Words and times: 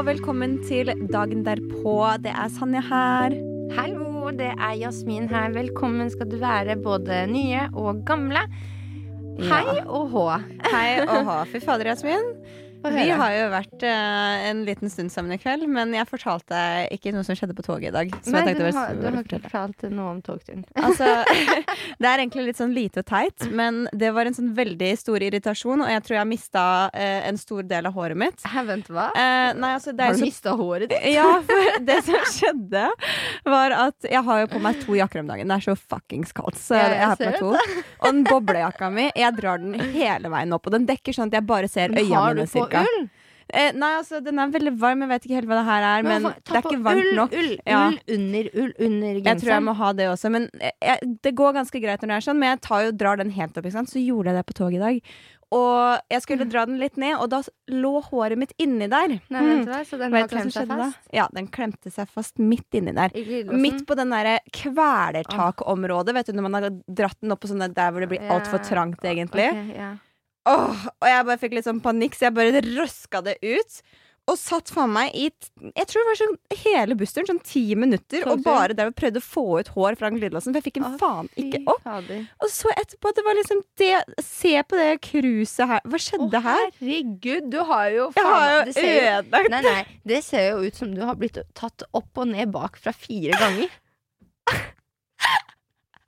Og 0.00 0.06
velkommen 0.06 0.54
til 0.64 0.88
dagen 1.12 1.42
derpå. 1.44 1.92
Det 2.24 2.30
er 2.32 2.48
Sanja 2.48 2.80
her. 2.80 3.34
Hallo, 3.76 4.30
det 4.32 4.48
er 4.54 4.78
Jasmin 4.80 5.26
her. 5.28 5.52
Velkommen 5.52 6.08
skal 6.10 6.30
du 6.30 6.38
være, 6.40 6.78
både 6.80 7.26
nye 7.28 7.66
og 7.76 8.00
gamle. 8.08 8.46
Hei 9.44 9.76
og 9.84 10.08
hå. 10.14 10.24
Hei 10.72 11.02
og 11.04 11.20
hå. 11.28 11.36
Fy 11.52 11.60
fader, 11.66 11.92
Jasmin. 11.92 12.32
Vi 12.80 13.10
har 13.12 13.32
jo 13.34 13.48
vært 13.52 13.82
uh, 13.84 14.48
en 14.48 14.62
liten 14.64 14.90
stund 14.92 15.12
sammen 15.12 15.34
i 15.34 15.38
kveld, 15.40 15.66
men 15.68 15.92
jeg 15.92 16.08
fortalte 16.08 16.56
ikke 16.94 17.12
noe 17.12 17.26
som 17.26 17.36
skjedde 17.36 17.56
på 17.56 17.64
toget 17.66 17.90
i 17.90 17.94
dag. 17.94 18.12
Nei, 18.32 18.44
du 18.56 18.62
har, 18.64 18.94
du 18.96 19.04
har 19.04 19.18
ikke 19.20 19.40
fortalt 19.44 19.84
noe 19.92 20.14
om 20.16 20.22
togturen. 20.24 20.64
Altså, 20.80 21.06
det 22.00 22.08
er 22.08 22.22
egentlig 22.22 22.46
litt 22.48 22.58
sånn 22.58 22.72
lite 22.74 23.02
og 23.02 23.06
teit, 23.06 23.44
men 23.54 23.84
det 23.96 24.10
var 24.16 24.26
en 24.26 24.34
sånn 24.34 24.50
veldig 24.56 24.88
stor 24.98 25.22
irritasjon, 25.22 25.84
og 25.84 25.90
jeg 25.92 26.02
tror 26.06 26.16
jeg 26.16 26.28
mista 26.30 26.64
uh, 26.88 27.20
en 27.28 27.38
stor 27.40 27.68
del 27.68 27.88
av 27.90 27.94
håret 27.96 28.18
mitt. 28.18 28.40
Hæ, 28.48 28.64
vent, 28.70 28.88
hva? 28.90 29.10
Uh, 29.14 29.50
nei, 29.60 29.74
altså, 29.76 29.94
det 29.96 30.08
Har 30.08 30.16
du 30.16 30.22
så 30.22 30.30
mista 30.30 30.54
håret 30.58 30.90
ditt? 30.90 31.04
Ja, 31.12 31.28
for 31.46 31.70
det 31.90 31.98
som 32.08 32.26
skjedde, 32.32 32.86
var 33.46 33.76
at 33.76 34.08
jeg 34.08 34.24
har 34.26 34.42
jo 34.44 34.50
på 34.54 34.62
meg 34.64 34.80
to 34.86 34.96
jakker 34.96 35.22
om 35.22 35.30
dagen. 35.30 35.52
Det 35.52 35.60
er 35.60 35.68
så 35.68 35.76
fuckings 35.78 36.34
kaldt. 36.36 36.58
Så 36.60 36.78
Ja, 36.78 36.88
jeg, 36.88 36.96
jeg 36.96 37.12
har 37.12 37.20
på 37.20 37.28
meg 37.28 37.38
to. 37.44 37.84
Og 38.00 38.08
den 38.08 38.24
boblejakka 38.26 38.90
mi, 38.94 39.06
jeg 39.20 39.36
drar 39.36 39.60
den 39.62 39.76
hele 39.92 40.32
veien 40.32 40.56
opp. 40.56 40.66
Og 40.66 40.74
den 40.74 40.88
dekker 40.88 41.16
sånn 41.16 41.30
at 41.30 41.38
jeg 41.38 41.48
bare 41.50 41.70
ser 41.70 41.92
øynene 41.92 42.40
mine 42.40 42.48
på 42.50 42.69
cirka. 42.70 42.86
ull? 43.00 43.10
Eh, 43.52 43.72
nei, 43.74 43.88
altså, 43.98 44.20
den 44.22 44.38
er 44.38 44.46
veldig 44.54 44.72
varm. 44.78 45.00
Jeg 45.02 45.08
vet 45.10 45.24
ikke 45.26 45.34
helt 45.40 45.48
hva 45.50 45.56
det 45.58 45.64
her 45.66 45.82
er, 45.82 46.02
men, 46.06 46.22
hva- 46.22 46.34
det 46.38 46.54
er 46.54 46.62
ikke 46.62 46.82
varmt 46.84 47.02
ull, 47.02 47.16
nok. 47.16 47.32
Ull, 47.34 47.56
Ja. 47.66 47.80
ull 47.88 47.98
under 48.14 48.50
ull 48.54 48.72
under 48.78 49.08
genseren. 49.16 49.24
Jeg 49.26 49.40
tror 49.42 49.50
jeg 49.56 49.62
må 49.66 49.74
ha 49.74 49.92
det 49.92 50.06
også. 50.06 50.30
Men 50.30 50.48
jeg, 50.60 51.18
det 51.22 51.34
går 51.34 51.52
ganske 51.58 51.82
greit 51.82 52.00
når 52.00 52.06
det 52.14 52.16
er 52.20 52.26
sånn, 52.30 52.38
men 52.38 52.48
jeg 52.54 52.60
tar 52.62 52.84
jo, 52.84 52.92
drar 52.92 53.16
den 53.18 53.30
helt 53.34 53.58
opp. 53.58 53.64
Ikke 53.66 53.72
sant? 53.72 53.90
Så 53.90 53.98
gjorde 54.06 54.26
jeg 54.30 54.36
det 54.38 54.46
på 54.46 54.54
toget 54.54 54.78
i 54.78 54.84
dag. 54.86 55.02
Og 55.50 55.98
jeg 56.08 56.22
skulle 56.22 56.46
dra 56.48 56.64
den 56.64 56.78
litt 56.78 56.96
ned, 56.96 57.16
og 57.18 57.28
da 57.30 57.42
lå 57.74 58.00
håret 58.06 58.38
mitt 58.38 58.52
inni 58.62 58.86
der. 58.86 59.16
Nei, 59.34 59.40
vet 59.42 59.64
du 59.66 59.72
hva? 59.72 59.80
Så 59.84 59.98
den 59.98 60.12
klemte 60.12 60.20
har 60.20 60.28
klemt 60.30 60.52
seg 60.54 60.68
da? 60.68 60.76
fast? 60.84 60.98
Ja, 61.12 61.26
den 61.34 61.48
klemte 61.48 61.90
seg 61.90 62.06
fast 62.08 62.38
midt 62.38 62.70
inni 62.78 62.94
der. 62.94 63.10
Midt 63.50 63.82
på 63.84 63.96
den 63.98 64.10
derre 64.14 64.38
kvelertakområdet. 64.54 66.14
Vet 66.14 66.26
du, 66.30 66.32
når 66.38 66.42
man 66.46 66.54
har 66.54 66.70
dratt 66.86 67.18
den 67.20 67.32
opp 67.34 67.40
på 67.42 67.50
sånne 67.50 67.66
der 67.74 67.90
hvor 67.90 68.00
det 68.04 68.10
blir 68.12 68.30
altfor 68.30 68.62
trangt, 68.62 69.02
egentlig. 69.02 69.48
Okay, 69.50 69.74
ja. 69.76 69.90
Åh, 70.48 70.86
og 71.00 71.08
jeg 71.08 71.24
bare 71.28 71.38
fikk 71.42 71.52
litt 71.58 71.66
sånn 71.68 71.82
panikk, 71.84 72.14
så 72.16 72.28
jeg 72.30 72.34
bare 72.38 72.62
røska 72.64 73.20
det 73.26 73.36
ut. 73.44 73.82
Og 74.28 74.36
satt 74.38 74.68
faen 74.70 74.92
meg 74.92 75.14
i 75.16 75.24
Jeg 75.74 75.86
tror 75.88 76.04
det 76.04 76.06
var 76.06 76.18
sånn 76.20 76.36
hele 76.60 76.94
bussturen, 76.94 77.26
sånn 77.26 77.40
ti 77.42 77.62
minutter, 77.74 78.22
og 78.30 78.44
bare 78.44 78.76
der 78.76 78.90
og 78.92 78.94
prøvde 78.94 79.18
å 79.18 79.24
få 79.24 79.44
ut 79.58 79.70
hår 79.74 79.96
fra 79.98 80.10
glidelåsen. 80.12 80.52
For 80.54 80.60
jeg 80.60 80.66
fikk 80.68 80.76
den 80.78 80.86
Å, 80.86 80.98
faen 81.00 81.28
ikke 81.40 81.60
opp. 81.72 81.80
fader. 81.82 82.20
Og 82.44 82.52
så 82.52 82.70
etterpå, 82.78 83.12
det 83.16 83.24
var 83.26 83.34
liksom 83.40 83.62
det 83.80 83.90
Se 84.22 84.52
på 84.62 84.78
det 84.78 85.00
cruiset 85.08 85.66
her. 85.72 85.80
Hva 85.84 85.98
skjedde 86.04 86.38
Å, 86.38 86.42
her? 86.46 86.70
herregud, 86.78 87.50
du 87.50 87.58
har 87.72 87.90
jo 87.96 88.10
Jeg 88.14 88.24
har 88.28 88.54
jo 88.54 88.64
det 88.70 88.74
ser 88.78 88.92
jo- 88.94 89.10
ødelagt 89.18 89.50
Nei, 89.56 89.62
nei, 89.66 89.84
det 90.14 90.22
ser 90.28 90.46
jo 90.52 90.62
ut 90.68 90.76
som 90.84 90.94
du 90.94 91.02
har 91.04 91.16
blitt 91.16 91.40
tatt 91.58 91.82
opp 91.92 92.22
og 92.22 92.28
ned 92.30 92.52
bak 92.54 92.76
fra 92.78 92.92
fire 92.94 93.34
ganger. 93.40 93.68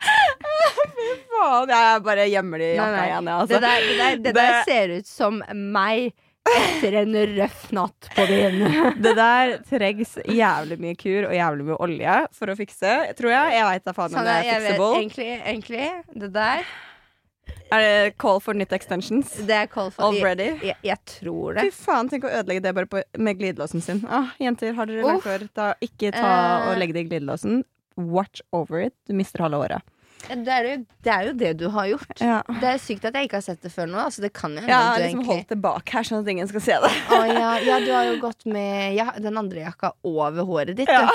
faen. 0.03 1.73
Jeg 1.73 2.03
bare 2.07 2.27
gjemmer 2.31 2.63
det 2.63 2.69
i 2.73 2.77
jakka 2.79 3.07
igjen, 3.07 3.31
jeg, 3.31 3.33
Det, 3.33 3.39
altså. 3.39 3.63
der, 3.63 3.87
det, 3.87 3.97
der, 4.03 4.21
det 4.27 4.35
der 4.37 4.61
ser 4.69 4.95
ut 4.99 5.09
som 5.11 5.41
meg 5.73 6.13
etter 6.53 6.97
en 7.05 7.15
røff 7.37 7.67
natt 7.77 8.09
på 8.17 8.25
byen. 8.27 8.63
Det 9.03 9.13
der 9.15 9.53
trengs 9.69 10.17
jævlig 10.27 10.79
mye 10.83 10.97
kur 10.99 11.29
og 11.29 11.35
jævlig 11.37 11.67
mye 11.69 11.77
olje 11.87 12.15
for 12.35 12.51
å 12.51 12.57
fikse, 12.59 12.95
tror 13.19 13.31
jeg. 13.31 13.53
Jeg 13.59 13.67
veit 13.69 13.85
da 13.87 13.95
faen 13.95 14.09
om 14.11 14.17
Sånn, 14.19 14.27
det 14.27 14.39
er 14.39 14.49
vet, 14.49 14.73
fixable. 14.73 14.97
egentlig, 15.03 15.29
egentlig, 15.53 15.91
det 16.25 16.33
der 16.35 16.65
Er 17.73 17.81
det 17.87 18.17
call 18.21 18.41
for 18.43 18.59
nytt 18.59 18.75
extensions? 18.75 19.37
Det 19.47 19.55
er 19.63 19.71
call 19.71 19.89
for 19.95 20.09
Already? 20.11 20.49
Jeg, 20.59 20.73
jeg, 20.73 20.77
jeg 20.91 20.99
tror 21.15 21.63
Fy 21.63 21.71
faen, 21.79 22.11
tenk 22.11 22.27
å 22.29 22.35
ødelegge 22.43 22.67
det 22.67 22.75
bare 22.81 22.91
på, 22.91 23.05
med 23.23 23.39
glidelåsen 23.39 23.83
sin. 23.87 24.03
Ah, 24.11 24.35
jenter, 24.43 24.75
har 24.77 24.91
dere 24.91 25.07
langt 25.07 25.25
hår? 25.31 25.47
Da 25.57 25.71
ikke 25.83 26.11
ta 26.15 26.27
Eh. 26.33 26.69
og 26.73 26.83
legg 26.83 26.93
det 26.95 27.07
i 27.07 27.09
glidelåsen. 27.13 27.63
Watch 27.97 28.43
over 28.57 28.83
it. 28.89 28.95
Du 29.07 29.15
mister 29.15 29.45
halve 29.47 29.63
året. 29.63 29.83
Det 30.29 30.53
er, 30.55 30.67
jo, 30.69 30.77
det 31.03 31.13
er 31.13 31.27
jo 31.27 31.33
det 31.39 31.51
du 31.61 31.65
har 31.75 31.89
gjort. 31.91 32.13
Ja. 32.23 32.39
Det 32.47 32.69
er 32.71 32.79
sykt 32.81 33.05
at 33.09 33.17
jeg 33.19 33.29
ikke 33.29 33.41
har 33.41 33.45
sett 33.45 33.63
det 33.65 33.73
før 33.75 33.89
nå. 33.91 33.99
Altså, 34.05 34.23
det 34.25 34.31
kan 34.37 34.55
jo 34.55 34.63
hende 34.63 34.71
Jeg 34.71 34.79
har 34.79 35.01
liksom 35.03 35.21
egentlig 35.21 35.31
holdt 35.33 35.53
det 35.53 35.59
bak 35.65 35.93
her, 35.97 36.07
sånn 36.09 36.23
at 36.23 36.31
ingen 36.33 36.51
skal 36.51 36.65
se 36.65 36.79
det. 36.85 36.93
Å, 37.13 37.19
ja, 37.29 37.51
ja, 37.67 37.79
du 37.83 37.91
har 37.91 38.09
jo 38.09 38.15
gått 38.23 38.47
med 38.49 38.95
ja, 38.97 39.09
den 39.19 39.41
andre 39.41 39.65
jakka 39.67 39.93
over 40.09 40.47
håret 40.49 40.79
ditt. 40.79 40.93
Ja. 40.93 41.11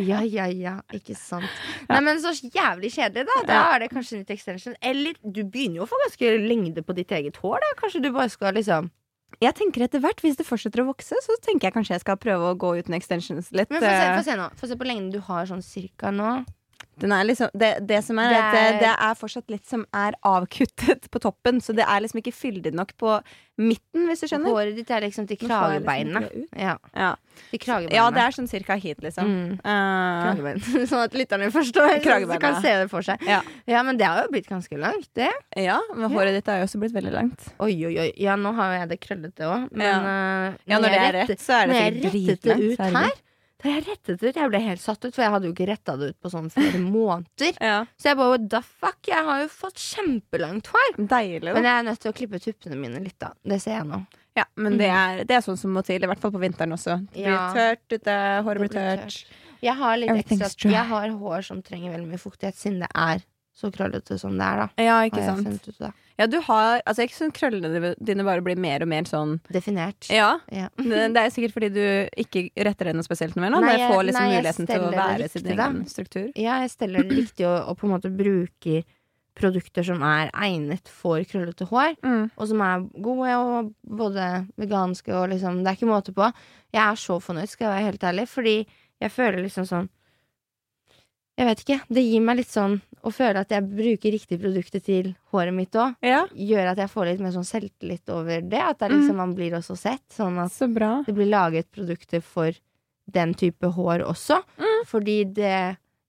Ja, 0.00 0.22
ja, 0.24 0.46
ja. 0.48 0.78
Ikke 0.94 1.16
sant. 1.18 1.50
Nei, 1.90 2.00
men 2.06 2.22
så 2.22 2.32
jævlig 2.32 2.92
kjedelig, 2.94 3.26
da. 3.28 3.42
Da 3.50 3.60
er 3.74 3.84
det 3.84 3.90
kanskje 3.92 4.22
litt 4.22 4.32
extension. 4.32 4.78
Eller 4.80 5.18
du 5.20 5.42
begynner 5.42 5.82
jo 5.82 5.86
å 5.86 5.90
få 5.90 5.98
ganske 6.06 6.32
lengde 6.46 6.86
på 6.86 6.96
ditt 6.96 7.12
eget 7.12 7.42
hår, 7.42 7.60
da. 7.60 7.74
Kanskje 7.82 8.00
du 8.06 8.10
bare 8.14 8.32
skal 8.32 8.56
liksom 8.56 8.88
Jeg 9.42 9.56
tenker 9.58 9.86
etter 9.86 10.00
hvert, 10.04 10.20
hvis 10.22 10.36
det 10.38 10.44
fortsetter 10.46 10.84
å 10.84 10.90
vokse, 10.90 11.16
så 11.24 11.36
tenker 11.42 11.68
jeg 11.68 11.74
kanskje 11.74 11.96
jeg 11.96 12.02
skal 12.04 12.18
prøve 12.20 12.52
å 12.52 12.56
gå 12.56 12.74
uten 12.78 12.94
extensions 12.94 13.48
litt. 13.50 13.70
Men 13.72 13.82
få 13.82 13.88
se, 13.88 14.08
eh, 14.08 14.24
se 14.26 14.36
nå. 14.38 14.48
Få 14.60 14.68
se 14.70 14.76
på 14.78 14.86
lengden 14.86 15.10
du 15.10 15.22
har 15.24 15.48
sånn 15.48 15.64
cirka 15.64 16.12
nå. 16.14 16.44
Er 17.10 17.24
liksom, 17.26 17.48
det, 17.58 17.72
det 17.88 18.04
som 18.04 18.18
er, 18.22 18.28
Det 18.30 18.38
at 18.38 18.52
det, 18.78 18.88
er- 18.92 19.10
er 19.10 19.14
fortsatt 19.18 19.50
litt 19.50 19.66
som 19.66 19.86
er 19.92 20.12
avkuttet 20.22 21.10
på 21.10 21.18
toppen, 21.18 21.58
så 21.60 21.74
det 21.74 21.82
er 21.88 22.00
liksom 22.04 22.20
ikke 22.22 22.32
fyldig 22.36 22.72
nok 22.74 22.92
på 22.96 23.16
midten, 23.58 24.06
hvis 24.08 24.20
du 24.22 24.26
skjønner. 24.28 24.52
Håret 24.54 24.76
ditt 24.76 24.90
er 24.90 25.00
liksom 25.02 25.26
til 25.28 25.36
liksom 25.36 26.22
ut. 26.22 26.48
Ja, 26.56 26.76
Ja. 26.94 27.16
ja, 27.92 28.10
det 28.10 28.20
er 28.22 28.30
sånn 28.30 28.48
cirka 28.48 28.76
hit, 28.80 29.00
liksom. 29.02 29.24
Mm. 29.26 29.58
Uh, 29.64 30.86
Sånn 30.90 31.02
at 31.04 31.12
lytterne 31.16 31.50
forstår. 31.52 31.98
Så 32.02 32.38
kan 32.40 32.60
se 32.62 32.76
det 32.82 32.88
for 32.90 33.02
seg. 33.02 33.20
Ja. 33.26 33.40
ja, 33.66 33.82
men 33.82 33.96
det 34.00 34.06
har 34.06 34.22
jo 34.24 34.30
blitt 34.32 34.48
ganske 34.48 34.78
langt, 34.78 35.08
det. 35.14 35.30
ja, 35.56 35.80
men 35.94 36.10
håret 36.12 36.34
ditt 36.38 36.46
har 36.46 36.60
jo 36.62 36.68
også 36.68 36.80
blitt 36.82 36.94
veldig 36.96 37.12
langt. 37.12 37.50
Oi, 37.58 37.74
oi, 37.88 37.94
oi. 38.06 38.08
Ja, 38.20 38.36
nå 38.36 38.54
har 38.54 38.72
jeg 38.78 38.88
det 38.94 39.00
krøllete 39.00 39.48
òg. 39.48 39.68
Men 39.72 39.86
Ja. 39.86 39.98
eh, 39.98 40.56
Ja, 40.66 40.78
når 40.78 40.88
det 40.88 40.98
er 41.02 41.12
rett- 41.12 41.28
rett, 41.34 41.40
så 41.40 41.52
er 41.62 41.66
det 41.66 41.74
når 41.74 41.80
jeg 41.80 41.92
sikkert 41.92 42.12
rettet 42.12 42.42
det 42.42 42.72
ut 42.72 42.78
her 42.78 43.10
Da 43.62 43.70
jeg 43.70 43.84
rettet 43.86 44.18
det 44.20 44.32
ut, 44.32 44.38
jeg 44.40 44.50
ble 44.50 44.60
helt 44.64 44.80
satt 44.82 45.04
ut, 45.04 45.14
for 45.14 45.22
jeg 45.22 45.30
hadde 45.30 45.46
jo 45.46 45.52
ikke 45.54 45.66
retta 45.70 45.94
det 46.00 46.08
ut 46.12 46.18
på 46.24 46.30
sånn 46.32 46.48
flere 46.50 46.80
måneder. 46.98 47.52
Ja. 47.62 47.76
Så 47.96 48.10
jeg 48.10 48.18
bare 48.18 48.32
what 48.34 48.48
the 48.50 48.60
fuck, 48.62 48.98
jeg 49.06 49.22
har 49.28 49.44
jo 49.44 49.48
fått 49.54 49.78
kjempelangt 49.78 50.66
hår. 50.72 50.90
Deilig, 50.98 51.44
da. 51.46 51.54
Men 51.54 51.68
jeg 51.70 51.76
er 51.78 51.86
nødt 51.90 52.02
til 52.02 52.10
å 52.10 52.16
klippe 52.18 52.40
tuppene 52.42 52.78
mine 52.80 53.02
litt, 53.04 53.18
da. 53.22 53.30
Det 53.46 53.60
ser 53.62 53.78
jeg 53.78 53.86
nå. 53.92 54.00
ja, 54.38 54.44
men 54.56 54.78
det 54.80 54.88
er, 54.88 55.22
det 55.28 55.36
er 55.36 55.44
sånn 55.44 55.58
som 55.60 55.74
må 55.76 55.82
til, 55.86 56.02
i 56.02 56.08
hvert 56.10 56.18
fall 56.22 56.32
på 56.34 56.40
vinteren 56.42 56.72
også. 56.74 56.98
Det 57.12 57.20
blir 57.22 57.30
Ja. 57.30 57.52
tørt 57.54 57.96
ute, 57.98 58.18
håret 58.48 58.64
blir 58.64 58.72
tørt. 58.74 59.18
Jeg 59.62 59.76
har 59.78 59.96
litt 60.00 60.32
ekstra. 60.34 60.70
Jeg 60.72 60.88
har 60.90 61.12
hår 61.20 61.44
som 61.46 61.60
trenger 61.62 61.92
veldig 61.94 62.08
mye 62.16 62.18
fuktighet, 62.18 62.56
siden 62.58 62.80
det 62.82 62.88
er 62.98 63.22
så 63.54 63.68
krøllete 63.70 64.16
som 64.18 64.34
det 64.40 64.46
er, 64.48 64.62
da. 64.64 64.82
Ja, 64.82 64.96
ikke 65.06 65.22
sant. 65.22 65.68
Ja, 66.18 66.26
du 66.26 66.38
har 66.44 66.82
Altså, 66.86 67.06
ikke 67.06 67.18
sånn 67.18 67.34
krøllene 67.34 67.94
dine 68.00 68.24
bare 68.26 68.44
blir 68.44 68.58
mer 68.60 68.84
og 68.84 68.88
mer 68.92 69.08
sånn 69.08 69.38
Definert. 69.52 70.08
Ja. 70.12 70.38
Ja. 70.52 70.68
Det, 70.78 71.20
er 71.20 71.30
sikkert 71.34 71.54
fordi 71.56 71.70
du 71.74 71.84
ikke 72.20 72.46
retter 72.56 72.90
deg 72.90 72.98
noe 72.98 73.06
spesielt 73.06 73.36
noe 73.36 73.46
mer 73.46 73.54
nå. 73.54 73.62
Nei, 73.64 73.76
jeg- 73.78 73.92
får 73.92 74.02
liksom 74.08 74.26
nei, 74.26 74.34
muligheten 74.36 74.68
til 74.70 74.82
å 74.88 74.90
være 74.96 75.28
sin 75.28 75.42
riktig, 75.42 75.56
da. 75.56 75.68
egen 75.68 75.86
struktur. 75.92 76.26
Ja, 76.36 76.58
jeg 76.64 76.74
steller 76.74 77.06
det 77.08 77.18
riktig 77.22 77.46
og, 77.48 77.58
og 77.70 77.78
på 77.80 77.88
en 77.88 77.94
måte 77.96 78.12
bruker 78.12 78.84
produkter 79.38 79.86
som 79.86 80.02
er 80.04 80.28
egnet 80.36 80.90
for 80.92 81.22
krøllete 81.24 81.64
hår. 81.70 81.94
Mm. 82.04 82.24
Og 82.36 82.48
som 82.50 82.60
er 82.66 82.82
gode 83.00 83.36
og 83.40 83.72
både 84.02 84.26
veganske 84.60 85.14
og 85.16 85.30
liksom 85.32 85.62
Det 85.64 85.72
er 85.72 85.78
ikke 85.78 85.88
måte 85.88 86.12
på. 86.16 86.28
Jeg 86.72 86.82
er 86.84 87.00
så 87.00 87.16
fornøyd, 87.22 87.48
skal 87.48 87.68
jeg 87.68 87.74
være 87.76 87.88
helt 87.90 88.06
ærlig, 88.10 88.26
fordi 88.28 88.56
jeg 89.02 89.10
føler 89.14 89.40
liksom 89.46 89.64
sånn 89.68 89.88
Jeg 91.42 91.48
vet 91.48 91.62
ikke. 91.64 91.78
Det 91.90 92.02
gir 92.06 92.22
meg 92.22 92.38
litt 92.38 92.50
sånn 92.52 92.76
å 93.02 93.10
føle 93.10 93.40
at 93.42 93.50
jeg 93.50 93.66
bruker 93.66 94.14
riktig 94.14 94.38
produkter 94.38 94.82
til 94.84 95.08
håret 95.34 95.54
mitt 95.56 95.74
òg. 95.74 95.96
Ja, 96.06 96.22
Gjør 96.38 96.70
at 96.70 96.78
jeg 96.78 96.90
får 96.92 97.08
litt 97.08 97.22
mer 97.24 97.34
sånn 97.34 97.48
selvtillit 97.48 98.12
over 98.14 98.44
det. 98.46 98.60
At 98.62 98.78
det 98.78 98.92
liksom, 98.92 99.18
man 99.18 99.32
blir 99.34 99.56
også 99.58 99.74
sett. 99.78 100.04
Sånn 100.14 100.38
at 100.38 100.54
så 100.54 100.68
det 100.70 101.16
blir 101.16 101.30
laget 101.32 101.70
produkter 101.74 102.22
for 102.22 102.54
den 103.10 103.34
type 103.34 103.72
hår 103.74 104.04
også. 104.06 104.38
Mm. 104.62 104.84
Fordi 104.86 105.22
det 105.34 105.56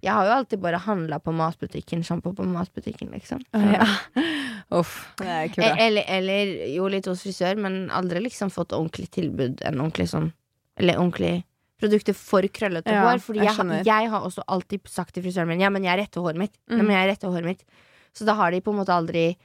Jeg 0.03 0.11
har 0.11 0.25
jo 0.27 0.31
alltid 0.35 0.59
bare 0.59 0.81
handla 0.83 1.15
på 1.23 1.31
matbutikken, 1.31 2.01
sjampo 2.03 2.33
på 2.35 2.43
matbutikken, 2.43 3.13
liksom. 3.15 3.39
Ja. 3.55 3.85
Uff, 4.79 5.13
det 5.15 5.29
er 5.31 5.45
ikke 5.47 5.61
bra. 5.61 5.69
Eller, 5.79 6.03
eller 6.11 6.51
jo 6.73 6.89
litt 6.91 7.07
hos 7.07 7.23
frisør, 7.23 7.55
men 7.55 7.85
aldri 7.87 8.19
liksom 8.25 8.51
fått 8.51 8.75
ordentlig 8.75 9.07
tilbud. 9.15 9.63
En 9.63 9.79
ordentlig 9.79 10.09
sånn 10.11 10.33
Eller 10.75 10.99
ordentlig 10.99 11.45
produkter 11.81 12.13
for 12.17 12.41
krøllete 12.53 12.91
Ja, 12.91 13.01
hår. 13.07 13.19
Fordi 13.23 13.39
jeg 13.43 13.55
jeg, 13.57 13.85
jeg 13.85 14.09
har 14.09 14.21
også 14.21 14.43
alltid 14.47 14.87
sagt 14.87 15.13
til 15.15 15.23
frisøren 15.23 15.47
min 15.47 15.59
Ja, 15.61 15.69
men 15.69 15.83
jeg 15.83 15.99
retter 15.99 16.21
håret 16.21 16.37
mitt. 16.37 16.53
Ja, 16.69 16.75
Mm. 16.77 16.85
men 16.87 16.95
jeg 16.95 17.09
retter 17.09 17.27
håret 17.29 17.43
mitt. 17.45 17.63
Så 18.13 18.25
da 18.25 18.33
har 18.35 18.51
de 18.51 18.61
på 18.61 18.71
en 18.71 18.77
måte 18.79 18.93
aldri 18.93 19.35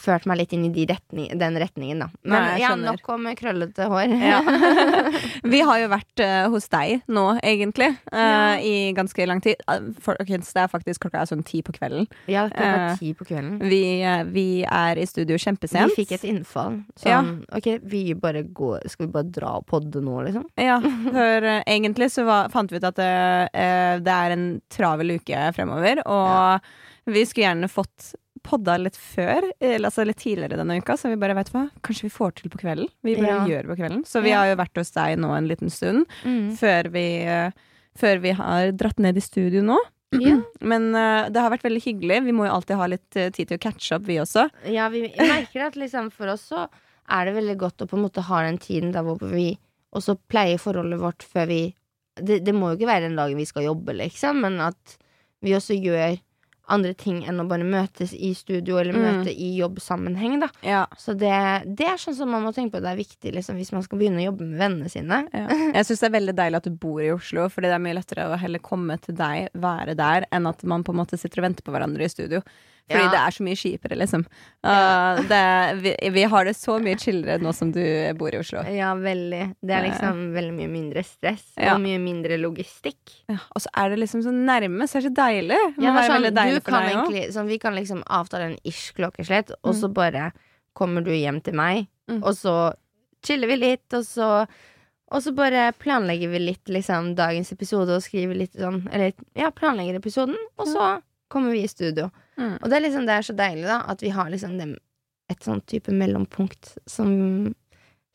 ført 0.00 0.26
meg 0.28 0.40
litt 0.40 0.52
inn 0.56 0.66
i 0.68 0.72
de 0.74 0.86
retning, 0.90 1.28
den 1.38 1.58
retningen, 1.60 2.04
da. 2.04 2.08
Men 2.22 2.46
Nei, 2.46 2.60
ja, 2.62 2.72
nok 2.78 3.08
om 3.12 3.28
krøllete 3.38 3.88
hår. 3.90 4.14
Ja. 4.22 4.40
Vi 5.52 5.60
har 5.66 5.80
jo 5.82 5.90
vært 5.92 6.22
uh, 6.22 6.46
hos 6.52 6.68
deg 6.72 7.02
nå, 7.12 7.26
egentlig, 7.42 7.92
uh, 8.12 8.18
Ja. 8.20 8.56
i 8.62 8.92
ganske 8.96 9.26
lang 9.28 9.40
tid. 9.44 9.60
Eh, 9.70 9.88
Folkens, 10.02 10.52
det 10.54 10.62
er 10.64 10.70
faktisk 10.72 11.04
klokka 11.06 11.22
er 11.22 11.30
sånn 11.30 11.44
ti 11.46 11.62
på 11.66 11.74
kvelden. 11.76 12.06
Ja, 12.30 12.46
klokka 12.52 12.92
uh, 12.92 12.98
ti 13.00 13.12
på 13.16 13.26
kvelden. 13.28 13.58
Vi, 13.66 13.82
eh, 14.06 14.22
vi 14.30 14.46
er 14.64 14.98
i 15.02 15.06
studio 15.08 15.38
kjempesent. 15.40 15.92
Vi 15.92 16.02
fikk 16.04 16.16
et 16.18 16.26
innfall. 16.28 16.80
Sånn, 17.00 17.32
ok, 17.54 17.70
vi 17.86 18.02
bare 18.18 18.42
går 18.46 18.86
Skal 18.90 19.06
vi 19.08 19.12
bare 19.14 19.30
dra 19.32 19.54
og 19.60 19.66
podde 19.70 20.00
nå, 20.04 20.18
liksom? 20.28 20.46
Ja, 20.60 20.78
for 21.16 21.48
eh, 21.50 21.62
egentlig 21.66 22.10
så 22.14 22.26
var, 22.28 22.50
fant 22.54 22.72
vi 22.72 22.80
ut 22.80 22.86
at 22.88 23.00
eh, 23.02 23.46
eh, 23.52 23.96
det 24.04 24.12
er 24.14 24.36
en 24.36 24.46
travel 24.72 25.16
uke 25.18 25.46
fremover, 25.56 26.02
og 26.06 27.12
vi 27.12 27.22
skulle 27.26 27.46
gjerne 27.48 27.68
fått 27.70 28.12
podda 28.46 28.76
litt 28.80 28.96
før, 28.96 29.44
eller 29.60 29.88
altså 29.90 30.04
litt 30.06 30.20
tidligere 30.22 30.56
denne 30.60 30.78
uka, 30.80 30.94
så 30.96 31.10
vi 31.10 31.18
bare 31.20 31.34
vet 31.38 31.50
hva, 31.54 31.64
kanskje 31.86 32.06
vi 32.06 32.12
får 32.14 32.36
til 32.38 32.52
på 32.52 32.60
kvelden. 32.62 32.88
Vi 33.06 33.16
bare 33.18 33.26
Ja. 33.34 33.42
gjør 33.50 33.66
det 33.66 33.70
på 33.72 33.78
kvelden. 33.82 34.04
Så 34.06 34.22
vi 34.22 34.30
Ja. 34.30 34.38
har 34.44 34.52
jo 34.52 34.56
vært 34.62 34.76
hos 34.80 34.90
deg 34.94 35.18
nå 35.18 35.34
en 35.36 35.48
liten 35.48 35.70
stund, 35.70 36.06
Mm. 36.24 36.56
før 36.56 36.90
vi, 36.92 37.06
eh, 37.26 37.50
før 37.98 38.20
vi 38.22 38.30
har 38.30 38.72
dratt 38.72 38.98
ned 38.98 39.16
i 39.16 39.20
studio 39.20 39.62
nå. 39.62 39.78
Ja. 40.12 40.40
Men 40.62 40.94
uh, 40.94 41.28
det 41.28 41.40
har 41.42 41.50
vært 41.50 41.64
veldig 41.66 41.82
hyggelig. 41.82 42.24
Vi 42.24 42.32
må 42.32 42.46
jo 42.46 42.54
alltid 42.54 42.76
ha 42.76 42.86
litt 42.86 43.16
uh, 43.16 43.28
tid 43.30 43.48
til 43.48 43.58
å 43.58 43.60
catche 43.60 43.96
opp, 43.96 44.02
vi 44.06 44.16
også. 44.22 44.48
Ja, 44.70 44.88
vi 44.88 45.08
merker 45.18 45.66
at 45.66 45.74
liksom 45.74 46.12
for 46.12 46.28
oss 46.28 46.48
så 46.48 46.68
er 47.10 47.24
det 47.26 47.34
veldig 47.34 47.56
godt 47.58 47.82
å 47.82 47.88
på 47.90 47.96
en 47.98 48.04
måte 48.08 48.22
ha 48.22 48.42
den 48.42 48.58
tiden 48.58 48.92
der 48.92 49.02
hvor 49.02 49.18
vi 49.20 49.58
også 49.94 50.16
pleier 50.28 50.58
forholdet 50.58 50.98
vårt 51.00 51.22
før 51.26 51.46
vi 51.48 51.74
det, 52.16 52.44
det 52.44 52.54
må 52.54 52.70
jo 52.70 52.78
ikke 52.78 52.88
være 52.88 53.08
den 53.08 53.16
dagen 53.16 53.36
vi 53.36 53.44
skal 53.44 53.62
jobbe, 53.66 53.92
liksom, 53.92 54.40
men 54.40 54.58
at 54.60 54.96
vi 55.42 55.50
også 55.52 55.76
gjør 55.76 56.18
andre 56.68 56.94
ting 56.98 57.20
enn 57.28 57.38
å 57.38 57.46
bare 57.48 57.62
møtes 57.66 58.12
i 58.12 58.32
studio 58.34 58.78
eller 58.80 58.92
Mm. 58.96 59.02
møte 59.04 59.30
i 59.32 59.52
jobbsammenheng, 59.60 60.40
da. 60.40 60.48
Ja. 60.66 60.86
Så 60.98 61.14
det, 61.18 61.30
det 61.78 61.86
er 61.86 61.96
sånn 62.02 62.16
som 62.18 62.30
man 62.30 62.42
må 62.42 62.52
tenke 62.54 62.74
på 62.76 62.82
det 62.82 62.90
er 62.90 62.98
viktig 62.98 63.32
liksom, 63.36 63.56
hvis 63.60 63.72
man 63.72 63.84
skal 63.86 63.98
begynne 64.00 64.22
å 64.22 64.26
jobbe 64.32 64.46
med 64.48 64.58
vennene 64.58 64.90
sine. 64.90 65.20
Jeg 65.76 65.86
syns 65.86 66.00
det 66.02 66.08
er 66.10 66.16
veldig 66.18 66.36
deilig 66.36 66.56
at 66.56 66.64
du 66.70 66.70
bor 66.86 67.00
i 67.02 67.12
Oslo, 67.14 67.48
fordi 67.52 67.70
det 67.70 67.76
er 67.78 67.84
mye 67.86 67.98
lettere 67.98 68.26
å 68.30 68.38
heller 68.40 68.58
komme 68.58 68.98
til 69.00 69.14
deg, 69.14 69.50
være 69.54 69.94
der, 69.98 70.26
enn 70.32 70.46
at 70.50 70.64
man 70.64 70.82
på 70.82 70.94
en 70.94 71.00
måte 71.04 71.18
sitter 71.20 71.42
og 71.44 71.48
venter 71.50 71.62
på 71.66 71.74
hverandre 71.76 72.04
i 72.04 72.10
studio. 72.10 72.42
Fordi 72.88 73.02
Ja. 73.02 73.10
det 73.10 73.18
er 73.18 73.30
så 73.34 73.42
mye 73.42 73.56
kjipere, 73.58 73.96
liksom. 73.98 74.22
Uh, 74.62 75.20
det, 75.26 75.40
vi, 75.82 75.92
vi 76.14 76.22
har 76.30 76.44
det 76.44 76.52
så 76.54 76.76
mye 76.82 76.94
chillere 77.02 77.38
nå 77.42 77.52
som 77.52 77.72
du 77.74 77.80
bor 78.14 78.30
i 78.30 78.38
Oslo. 78.38 78.62
Ja, 78.70 78.92
veldig. 78.94 79.56
Det 79.60 79.74
er 79.74 79.88
liksom 79.88 80.20
veldig 80.36 80.52
mye 80.54 80.68
mindre 80.70 81.02
stress 81.02 81.48
Ja. 81.58 81.74
og 81.74 81.80
mye 81.82 81.98
mindre 81.98 82.38
logistikk. 82.38 83.16
Ja, 83.28 83.38
og 83.54 83.62
så 83.64 83.68
er 83.76 83.90
det 83.90 83.98
liksom 84.04 84.22
så 84.22 84.30
nærme, 84.30 84.86
så 84.86 84.98
er 84.98 85.02
det 85.02 85.10
så 85.10 85.16
deilig. 85.18 85.58
Det 85.76 85.82
Ja, 85.82 85.96
sånn, 86.06 86.28
deilig 86.30 86.54
du 86.54 86.60
for 86.60 86.70
kan 86.70 86.82
deg 86.86 86.94
egentlig, 86.94 87.24
sånn, 87.34 87.46
vi 87.50 87.58
kan 87.58 87.74
liksom 87.74 88.02
avtale 88.06 88.52
en 88.52 88.58
ish 88.64 88.92
klokkeslett, 88.94 89.50
og 89.64 89.74
Mm. 89.74 89.80
så 89.82 89.92
bare 89.92 90.32
kommer 90.74 91.02
du 91.04 91.10
hjem 91.10 91.42
til 91.42 91.54
meg, 91.54 91.88
Mm. 92.08 92.22
og 92.22 92.34
så 92.34 92.72
chiller 93.24 93.48
vi 93.48 93.56
litt, 93.56 93.92
og 93.94 94.04
så 94.04 94.46
og 95.08 95.22
så 95.22 95.32
bare 95.34 95.72
planlegger 95.78 96.28
vi 96.30 96.38
litt 96.38 96.64
liksom 96.66 97.14
dagens 97.14 97.52
episode 97.52 97.90
og 97.94 98.02
skriver 98.02 98.34
litt 98.36 98.52
sånn 98.54 98.88
Eller 98.92 99.12
ja, 99.36 99.50
planlegger 99.50 99.94
episoden, 100.00 100.34
og 100.58 100.66
så 100.66 101.00
kommer 101.28 101.50
vi 101.56 101.62
i 101.64 101.68
studio. 101.68 102.10
Mm. 102.38 102.56
Og 102.62 102.68
det 102.70 102.76
er 102.76 102.84
liksom 102.86 103.06
det 103.06 103.14
er 103.18 103.22
så 103.26 103.34
deilig, 103.36 103.64
da, 103.68 103.80
at 103.90 104.02
vi 104.02 104.10
har 104.14 104.30
liksom 104.30 104.58
dem, 104.60 104.76
et 105.30 105.42
sånn 105.42 105.60
type 105.66 105.92
mellompunkt 105.92 106.76
som 106.86 107.54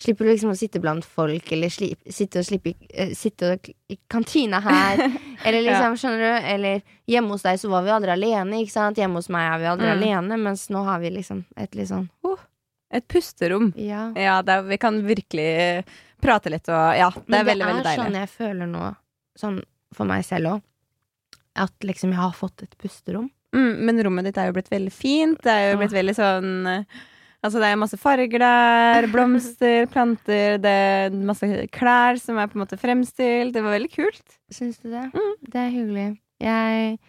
Slipper 0.02 0.26
du 0.26 0.32
liksom 0.32 0.50
å 0.50 0.56
sitte 0.58 0.80
blant 0.82 1.06
folk, 1.06 1.52
eller 1.54 1.70
slip, 1.70 2.00
sitte 2.10 2.42
og 2.42 2.46
slippe 2.48 2.72
eh, 2.90 3.12
Sitte 3.14 3.52
og, 3.54 3.68
i 3.94 4.00
kantina 4.10 4.58
her, 4.66 4.98
eller 5.46 5.62
liksom, 5.62 5.94
skjønner 6.02 6.24
du? 6.24 6.48
Eller 6.56 6.80
hjemme 7.06 7.36
hos 7.36 7.44
deg 7.46 7.60
så 7.62 7.70
var 7.70 7.84
vi 7.86 7.92
aldri 7.94 8.10
alene, 8.16 8.64
ikke 8.64 8.74
sant? 8.74 8.98
Hjemme 8.98 9.22
hos 9.22 9.30
meg 9.30 9.46
er 9.52 9.62
vi 9.62 9.68
aldri 9.70 9.92
Mm. 9.92 9.94
alene, 10.00 10.40
mens 10.42 10.64
nå 10.74 10.82
har 10.88 11.04
vi 11.04 11.12
liksom 11.14 11.44
et 11.56 11.78
litt 11.78 11.92
sånn 11.92 12.08
Et 12.92 13.06
pusterom. 13.08 13.70
Ja. 13.78 14.08
Ja, 14.18 14.42
det 14.42 14.52
er, 14.58 14.64
vi 14.68 14.78
kan 14.82 14.98
virkelig 15.06 15.86
prate 16.20 16.50
litt 16.50 16.68
og 16.68 16.98
Ja, 16.98 17.12
det 17.14 17.38
er 17.38 17.46
veldig, 17.46 17.46
veldig, 17.46 17.68
veldig 17.70 17.84
det 17.84 17.92
er 17.92 17.92
deilig. 17.92 18.02
sånn 18.04 18.18
jeg 18.24 18.30
føler 18.34 18.68
nå, 18.74 18.88
sånn 19.38 19.62
for 19.94 20.10
meg 20.10 20.26
selv 20.26 20.56
òg, 20.56 20.66
at 21.60 21.86
liksom 21.86 22.14
jeg 22.14 22.22
har 22.22 22.36
fått 22.36 22.64
et 22.66 22.76
pusterom. 22.80 23.30
Mm, 23.56 23.86
men 23.86 24.04
rommet 24.06 24.30
ditt 24.30 24.38
er 24.40 24.50
jo 24.50 24.56
blitt 24.56 24.72
veldig 24.72 24.94
fint. 24.96 25.40
Det 25.44 25.52
er 25.52 25.72
jo 25.72 25.80
blitt 25.82 25.96
veldig 25.96 26.18
sånn 26.18 26.52
eh, 26.72 27.00
Altså, 27.42 27.58
det 27.58 27.72
er 27.72 27.80
masse 27.82 27.98
farger 27.98 28.38
der. 28.44 29.08
Blomster, 29.14 29.88
planter, 29.90 30.60
det 30.62 30.72
er 30.72 31.16
masse 31.26 31.48
klær 31.74 32.20
som 32.22 32.38
er 32.38 32.52
på 32.52 32.54
en 32.54 32.62
måte 32.62 32.78
fremstilt. 32.78 33.56
Det 33.56 33.64
var 33.66 33.74
veldig 33.74 33.90
kult. 33.96 34.36
Syns 34.54 34.78
du 34.84 34.92
det? 34.92 35.08
Mm. 35.10 35.32
Det 35.48 35.58
er 35.64 35.72
hyggelig. 35.74 36.06
Jeg, 36.46 37.00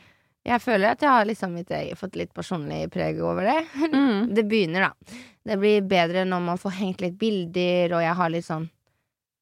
jeg 0.48 0.64
føler 0.64 0.94
at 0.94 1.04
jeg 1.04 1.12
har 1.12 1.28
liksom 1.28 1.52
mitt 1.52 1.68
eget, 1.76 2.00
fått 2.00 2.16
litt 2.16 2.32
personlig 2.32 2.86
preg 2.94 3.20
over 3.20 3.50
det. 3.50 3.58
Mm. 3.92 4.32
Det 4.32 4.46
begynner, 4.48 4.88
da. 4.88 5.20
Det 5.44 5.58
blir 5.60 5.84
bedre 5.84 6.24
når 6.24 6.46
man 6.48 6.60
får 6.60 6.78
hengt 6.78 7.04
litt 7.04 7.18
bilder, 7.20 7.92
og 7.98 8.00
jeg 8.00 8.16
har 8.22 8.32
litt 8.32 8.46
sånn 8.46 8.70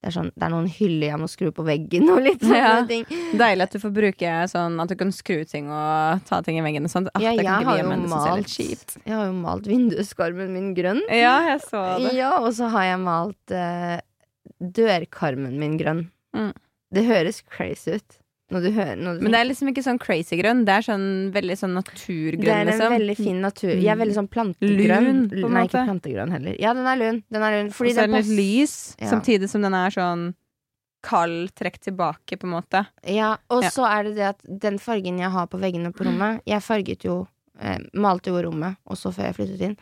det 0.00 0.08
er, 0.08 0.12
sånn, 0.14 0.31
det 0.32 0.47
er 0.47 0.52
noen 0.55 0.69
hyller 0.73 1.11
jeg 1.11 1.19
må 1.20 1.26
skru 1.29 1.50
på 1.52 1.64
veggen 1.67 2.06
og 2.08 2.23
litt 2.25 2.41
sånne 2.41 2.56
Ja. 2.56 2.85
ting. 2.88 3.02
Deilig 3.37 3.67
at 3.67 3.75
du 3.76 3.79
får 3.82 3.93
bruke 3.93 4.31
sånn 4.49 4.79
at 4.81 4.88
du 4.88 4.94
kan 4.97 5.11
skru 5.12 5.43
ting 5.44 5.69
og 5.69 6.23
ta 6.25 6.38
ting 6.47 6.56
i 6.56 6.62
veggen 6.64 6.88
og 6.88 6.93
sånt. 6.94 7.11
Ah, 7.12 7.20
Ja, 7.20 7.35
jeg 7.37 7.44
har 7.44 7.76
hjemme, 7.76 7.99
malt. 8.08 8.49
Jeg 8.56 9.12
har 9.12 9.26
jo 9.29 9.35
malt 9.37 9.69
vinduskarmen 9.69 10.55
min 10.56 10.70
grønn. 10.75 11.02
Ja, 11.12 11.35
jeg 11.50 11.61
så 11.69 11.82
det. 12.00 12.14
Ja, 12.17 12.38
og 12.41 12.49
så 12.56 12.70
har 12.73 12.88
jeg 12.88 13.02
malt 13.05 13.52
uh, 13.52 14.00
dørkarmen 14.61 15.58
min 15.61 15.76
grønn. 15.81 16.06
Mm. 16.37 16.53
Det 16.96 17.05
høres 17.06 17.43
crazy 17.46 17.99
ut. 18.00 18.19
Når 18.50 18.62
du 18.67 18.70
hører 18.75 18.97
når 18.99 19.19
du 19.19 19.23
Men 19.23 19.32
det 19.32 19.41
er 19.41 19.47
liksom 19.47 19.69
ikke 19.70 19.82
sånn 19.87 19.99
crazy 20.02 20.37
grønn. 20.41 20.64
Det 20.67 20.75
er 20.75 20.82
sånn 20.82 21.06
veldig 21.32 21.56
sånn 21.61 21.75
naturgrønn. 21.79 22.43
Det 22.43 22.50
er 22.50 22.61
en 22.64 22.67
liksom. 22.73 22.94
veldig 22.97 23.17
fin 23.17 23.41
natur. 23.41 23.75
Jeg 23.76 23.93
er 23.93 24.00
veldig 24.00 24.17
sånn 24.17 24.29
plantegrønn. 24.29 25.06
Lun, 25.06 25.20
på 25.31 25.37
en 25.47 25.55
Nei, 25.55 25.62
måte. 25.62 25.70
ikke 25.79 25.85
plantegrønn 25.87 26.32
heller. 26.35 26.56
Ja, 26.58 26.73
den 26.75 26.87
er 26.91 26.97
lun. 26.99 27.23
Den 27.31 27.43
er 27.47 27.56
lun. 27.61 27.70
Og 27.70 27.76
Fordi 27.79 27.93
så 27.94 28.02
er 28.02 28.11
den 28.11 28.17
den 28.19 28.26
litt 28.26 28.38
lys, 28.41 28.75
Ja. 28.99 29.06
samtidig 29.12 29.49
som 29.49 29.62
den 29.62 29.75
er 29.75 29.91
sånn 29.94 30.35
kald, 31.02 31.55
trekk 31.56 31.79
tilbake, 31.81 32.37
på 32.37 32.44
en 32.44 32.55
måte. 32.58 32.87
Ja, 33.06 33.37
og 33.49 33.62
Ja. 33.62 33.70
så 33.70 33.87
er 33.88 34.02
det 34.05 34.14
det 34.17 34.26
at 34.35 34.43
den 34.61 34.79
fargen 34.79 35.19
jeg 35.19 35.31
har 35.31 35.46
på 35.46 35.58
veggene 35.58 35.93
på 35.94 36.05
rommet 36.05 36.43
Jeg 36.46 36.61
farget 36.61 37.05
jo 37.05 37.26
eh, 37.61 37.79
Malte 37.94 38.31
jo 38.31 38.43
rommet 38.43 38.76
også 38.88 39.12
før 39.14 39.31
jeg 39.31 39.35
flyttet 39.37 39.61
inn. 39.61 39.76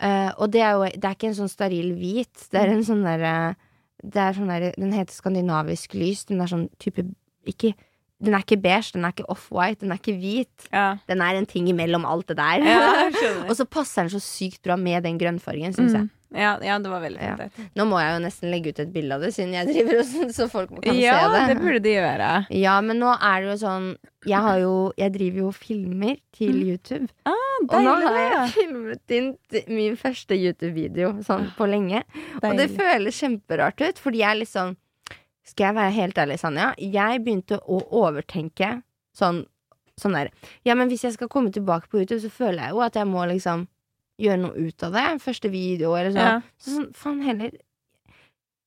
Eh, 0.00 0.32
og 0.38 0.50
det 0.50 0.62
er 0.62 0.72
jo 0.72 0.84
Det 0.98 1.04
er 1.04 1.14
ikke 1.14 1.28
en 1.28 1.34
sånn 1.46 1.52
steril 1.52 1.94
hvit. 1.96 2.48
Det 2.50 2.60
er 2.60 2.68
en 2.72 2.82
sånn 2.82 3.04
derre 3.04 3.54
Det 4.02 4.16
er 4.16 4.32
sånn 4.32 4.48
derre 4.48 4.72
Den 4.76 4.92
heter 4.92 5.12
skandinavisk 5.14 5.94
lys. 5.94 6.24
Den 6.26 6.40
er 6.40 6.46
sånn 6.46 6.68
type 6.80 7.04
Ikke 7.46 7.74
Den 8.22 8.34
er 8.36 8.44
ikke 8.44 8.60
beige, 8.62 8.92
den 8.94 9.04
er 9.04 9.12
ikke 9.12 9.26
off-white, 9.28 9.80
den 9.82 9.90
er 9.92 9.98
ikke 9.98 10.14
hvit. 10.20 10.68
Ja. 10.72 10.96
Den 11.10 11.20
er 11.20 11.34
en 11.40 11.46
ting 11.50 11.66
imellom 11.68 12.04
alt 12.08 12.28
det 12.30 12.36
der. 12.38 12.62
Ja, 12.62 13.08
og 13.48 13.56
så 13.58 13.66
passer 13.66 14.06
den 14.06 14.14
så 14.14 14.20
sykt 14.22 14.62
bra 14.64 14.76
med 14.80 15.02
den 15.04 15.18
grønnfargen, 15.18 15.74
syns 15.76 15.92
jeg. 15.98 16.06
Mm. 16.06 16.12
Ja, 16.34 16.56
ja, 16.66 16.80
det 16.82 16.90
var 16.90 16.98
veldig 16.98 17.20
fint. 17.38 17.58
Nå 17.78 17.84
må 17.86 17.98
jeg 18.02 18.14
jo 18.16 18.22
nesten 18.24 18.50
legge 18.50 18.72
ut 18.74 18.78
et 18.82 18.88
bilde 18.90 19.14
av 19.14 19.22
det, 19.22 19.28
siden 19.36 19.52
jeg 19.54 19.68
driver 19.68 20.00
og 20.00 20.08
sånn, 20.08 20.32
så 20.34 20.46
folk 20.50 20.72
kan 20.72 20.80
se 20.82 20.90
det. 20.96 21.04
Ja, 21.04 21.44
det 21.46 21.54
burde 21.60 21.78
de 21.84 21.92
gjøre. 21.94 22.30
Ja, 22.58 22.72
men 22.82 22.98
nå 22.98 23.12
er 23.14 23.44
det 23.44 23.52
jo 23.52 23.58
sånn 23.62 23.86
Jeg, 24.26 24.40
har 24.42 24.58
jo, 24.58 24.72
jeg 24.98 25.12
driver 25.14 25.38
jo 25.44 25.50
og 25.52 25.58
filmer 25.60 26.16
til 26.34 26.56
Mm. 26.56 26.64
YouTube. 26.72 27.06
Ah, 27.28 27.36
Og 27.68 27.76
nå 27.86 27.92
har 28.02 28.18
jeg 28.18 28.50
filmet 28.56 29.14
inn 29.14 29.28
min 29.68 29.94
første 30.00 30.34
YouTube-video 30.34 31.12
sånn 31.22 31.52
på 31.58 31.68
lenge. 31.70 32.02
Og 32.42 32.56
det 32.58 32.66
føles 32.74 33.20
kjemperart 33.22 33.84
ut, 33.86 34.02
fordi 34.02 34.24
jeg 34.24 34.40
liksom 34.42 34.74
Skal 35.44 35.70
jeg 35.70 35.76
være 35.76 35.96
helt 35.98 36.18
ærlig, 36.18 36.38
Sanja? 36.40 36.70
Jeg 36.80 37.20
begynte 37.24 37.60
å 37.60 37.82
overtenke 38.00 38.78
sånn, 39.16 39.44
sånn 40.00 40.16
der 40.16 40.32
Ja, 40.64 40.76
men 40.78 40.88
hvis 40.88 41.04
jeg 41.06 41.16
skal 41.18 41.30
komme 41.32 41.52
tilbake 41.54 41.90
på 41.90 42.00
YouTube, 42.00 42.22
så 42.24 42.32
føler 42.32 42.66
jeg 42.66 42.76
jo 42.76 42.82
at 42.86 42.96
jeg 42.98 43.10
må 43.10 43.26
liksom 43.30 43.68
gjøre 44.20 44.40
noe 44.40 44.66
ut 44.68 44.86
av 44.86 44.96
det. 44.96 45.06
Første 45.22 45.50
video 45.52 45.94
eller 45.98 46.14
sånn. 46.14 46.32
Ja. 46.32 46.58
Så 46.58 46.76
sånn, 46.78 46.90
faen 46.96 47.22
heller 47.26 47.54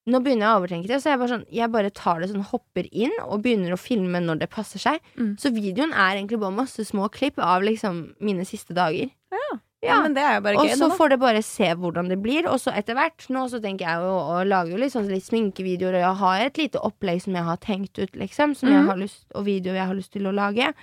Nå 0.08 0.22
begynner 0.24 0.46
jeg 0.46 0.56
å 0.56 0.60
overtenke 0.62 0.88
det, 0.88 1.02
så 1.04 1.12
jeg 1.12 1.20
bare, 1.20 1.32
sånn, 1.34 1.42
jeg 1.52 1.68
bare 1.74 1.90
tar 1.92 2.22
det 2.24 2.30
sånn, 2.32 2.46
hopper 2.48 2.86
inn 2.96 3.12
og 3.26 3.42
begynner 3.44 3.74
å 3.76 3.80
filme 3.82 4.22
når 4.24 4.38
det 4.40 4.48
passer 4.54 4.80
seg. 4.80 5.02
Mm. 5.20 5.34
Så 5.42 5.52
videoen 5.52 5.92
er 5.92 6.14
egentlig 6.14 6.40
bare 6.40 6.56
masse 6.56 6.86
små 6.88 7.10
klipp 7.12 7.42
av 7.44 7.66
liksom 7.68 8.06
mine 8.24 8.46
siste 8.48 8.72
dager. 8.78 9.12
Ja, 9.36 9.58
men 10.04 10.14
det 10.14 10.24
er 10.24 10.36
jo 10.36 10.42
bare 10.42 10.58
Og 10.64 10.70
så 10.78 10.90
får 10.98 11.10
det 11.10 11.20
bare 11.20 11.42
se 11.44 11.70
hvordan 11.80 12.10
det 12.10 12.20
blir. 12.22 12.46
Og 12.52 12.60
så 12.60 12.74
etter 12.76 12.94
hvert 13.00 13.28
Nå 13.30 13.48
så 13.50 13.62
tenker 13.64 13.86
jeg 13.88 14.04
jo 14.04 14.14
å 14.36 14.44
lage 14.48 14.72
jo 14.72 14.78
litt, 14.78 14.92
sånn, 14.94 15.08
litt 15.08 15.24
sminkevideoer, 15.26 15.96
og 16.00 16.06
jeg 16.06 16.16
har 16.22 16.46
et 16.46 16.58
lite 16.58 16.80
opplegg 16.84 17.22
som 17.22 17.34
jeg 17.40 17.44
har 17.44 17.58
tenkt 17.58 17.98
ut, 18.00 18.14
liksom. 18.16 18.56
Som 18.56 18.70
jeg 18.70 18.82
Mhm. 18.84 18.88
har 18.88 18.98
lyst, 18.98 19.26
og 19.36 19.46
videoer 19.46 19.76
jeg 19.82 19.88
har 19.88 19.96
lyst 19.96 20.12
til 20.12 20.24
å 20.28 20.34
lage. 20.34 20.74